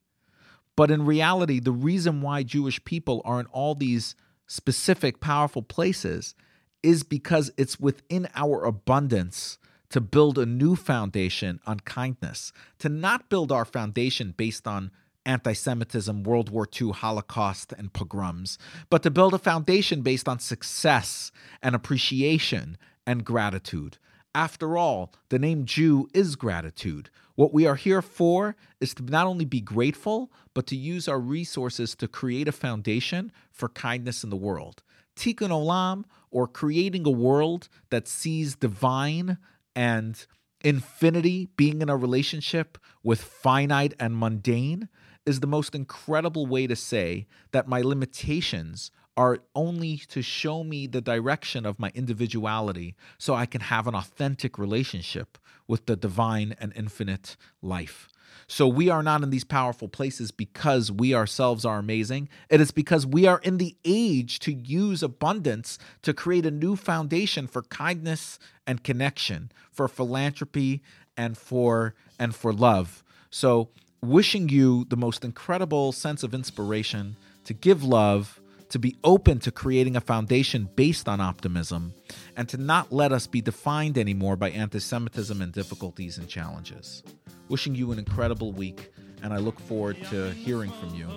But 0.78 0.92
in 0.92 1.06
reality, 1.06 1.60
the 1.60 1.74
reason 1.74 2.22
why 2.22 2.44
Jewish 2.44 2.82
people 2.86 3.22
are 3.26 3.42
in 3.42 3.48
all 3.48 3.76
these 3.76 4.16
specific, 4.48 5.20
powerful 5.20 5.62
places 5.62 6.36
is 6.82 7.04
because 7.04 7.52
it's 7.58 7.78
within 7.78 8.30
our 8.34 8.64
abundance 8.64 9.58
to 9.90 10.00
build 10.00 10.38
a 10.38 10.46
new 10.46 10.78
foundation 10.78 11.60
on 11.68 11.82
kindness, 11.82 12.54
to 12.78 12.88
not 12.88 13.30
build 13.30 13.52
our 13.52 13.66
foundation 13.66 14.34
based 14.38 14.66
on 14.66 14.92
anti 15.26 15.54
Semitism, 15.54 16.24
World 16.24 16.50
War 16.50 16.68
II, 16.80 16.92
Holocaust, 16.92 17.74
and 17.78 17.94
pogroms, 17.94 18.58
but 18.90 19.04
to 19.04 19.12
build 19.12 19.34
a 19.34 19.40
foundation 19.40 20.02
based 20.02 20.28
on 20.28 20.40
success 20.40 21.32
and 21.62 21.76
appreciation 21.76 22.78
and 23.06 23.26
gratitude. 23.26 23.98
After 24.36 24.78
all, 24.78 25.14
the 25.30 25.40
name 25.40 25.66
Jew 25.66 26.08
is 26.14 26.36
gratitude. 26.36 27.10
What 27.36 27.54
we 27.54 27.66
are 27.66 27.76
here 27.76 28.02
for 28.02 28.56
is 28.80 28.94
to 28.96 29.04
not 29.04 29.26
only 29.26 29.46
be 29.46 29.62
grateful, 29.62 30.32
but 30.54 30.68
to 30.68 30.76
use 30.76 31.08
our 31.08 31.20
resources 31.20 31.96
to 31.96 32.08
create 32.08 32.48
a 32.48 32.52
foundation 32.52 33.32
for 33.52 33.70
kindness 33.70 34.24
in 34.24 34.30
the 34.30 34.36
world. 34.36 34.84
Tikkun 35.16 35.50
Olam, 35.50 36.04
or 36.32 36.48
creating 36.48 37.06
a 37.08 37.12
world 37.12 37.70
that 37.90 38.08
sees 38.08 38.56
divine 38.56 39.38
and 39.76 40.26
infinity 40.62 41.50
being 41.56 41.82
in 41.82 41.90
a 41.90 41.98
relationship 41.98 42.78
with 43.04 43.22
finite 43.22 43.94
and 44.00 44.18
mundane, 44.18 44.90
is 45.26 45.40
the 45.40 45.48
most 45.48 45.76
incredible 45.76 46.48
way 46.48 46.66
to 46.68 46.76
say 46.76 47.28
that 47.52 47.68
my 47.68 47.82
limitations 47.82 48.92
are 49.16 49.40
only 49.54 49.98
to 49.98 50.22
show 50.22 50.64
me 50.64 50.88
the 50.88 51.02
direction 51.02 51.66
of 51.66 51.78
my 51.78 51.92
individuality 51.94 52.96
so 53.18 53.34
I 53.34 53.46
can 53.46 53.62
have 53.62 53.86
an 53.86 53.94
authentic 53.94 54.58
relationship 54.58 55.38
with 55.68 55.86
the 55.88 55.96
divine 55.96 56.56
and 56.60 56.72
infinite 56.76 57.36
life. 57.62 58.08
So 58.48 58.68
we 58.68 58.90
are 58.90 59.04
not 59.04 59.24
in 59.24 59.30
these 59.30 59.44
powerful 59.44 59.88
places 59.88 60.32
because 60.32 60.92
we 60.92 61.14
ourselves 61.14 61.66
are 61.66 61.80
amazing. 61.80 62.30
It 62.50 62.62
is 62.62 62.72
because 62.72 63.06
we 63.06 63.26
are 63.28 63.40
in 63.40 63.58
the 63.58 63.76
age 63.86 64.40
to 64.40 64.54
use 64.54 65.04
abundance 65.04 65.78
to 66.02 66.14
create 66.14 66.46
a 66.46 66.52
new 66.52 66.76
foundation 66.76 67.48
for 67.48 67.64
kindness 67.64 68.40
and 68.66 68.84
connection, 68.84 69.52
for 69.72 69.88
philanthropy 69.88 70.82
and 71.16 71.38
for 71.38 71.96
and 72.18 72.36
for 72.36 72.54
love. 72.54 73.04
So 73.30 73.70
wishing 74.02 74.50
you 74.50 74.86
the 74.86 74.98
most 74.98 75.26
incredible 75.26 75.92
sense 75.92 76.24
of 76.24 76.34
inspiration 76.34 77.16
to 77.46 77.54
give 77.54 77.84
love, 77.84 78.39
to 78.70 78.80
be 78.80 78.98
open 79.04 79.40
to 79.40 79.52
creating 79.52 79.96
a 79.96 80.02
foundation 80.02 80.70
based 80.76 81.08
on 81.08 81.20
optimism, 81.20 81.94
and 82.36 82.48
to 82.50 82.58
not 82.58 82.92
let 82.92 83.12
us 83.12 83.28
be 83.28 83.42
defined 83.42 83.98
anymore 83.98 84.36
by 84.36 84.50
anti 84.52 84.80
Semitism 84.80 85.42
and 85.42 85.52
difficulties 85.52 86.18
and 86.18 86.28
challenges. 86.28 87.04
Wishing 87.50 87.76
you 87.76 87.92
an 87.92 88.00
incredible 88.00 88.52
week, 88.52 88.92
and 89.24 89.34
I 89.34 89.38
look 89.38 89.60
forward 89.60 89.98
to 90.10 90.32
hearing 90.32 90.72
from 90.72 90.96
you. 90.96 91.08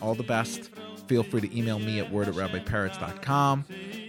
All 0.00 0.14
the 0.14 0.22
best. 0.22 0.70
Feel 1.06 1.22
free 1.22 1.40
to 1.40 1.58
email 1.58 1.78
me 1.78 1.98
at 2.00 2.12
word 2.12 2.28
at 2.28 2.34
rabbiperetz.com. 2.34 3.64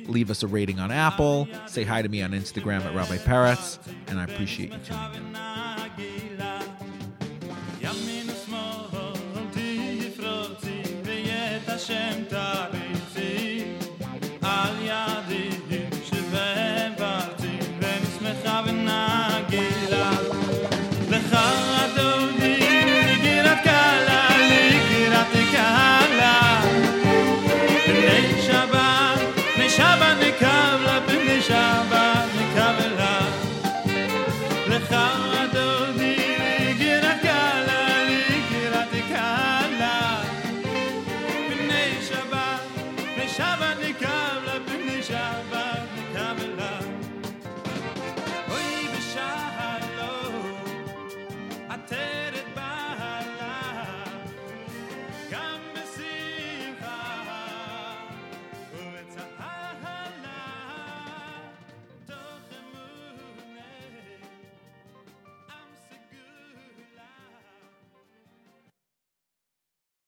Leave 0.06 0.30
us 0.30 0.44
a 0.44 0.48
rating 0.48 0.80
on 0.80 0.92
Apple. 0.92 1.48
Say 1.66 1.84
hi 1.84 2.02
to 2.02 2.10
me 2.10 2.22
on 2.22 2.32
Instagram 2.32 2.84
at 2.84 2.94
Rabbi 2.94 3.18
Peretz, 3.18 3.80
and 4.08 4.20
I 4.20 4.26
appreciate 4.26 4.74
you 4.74 4.80
tuning 4.80 5.14
in. 5.16 6.59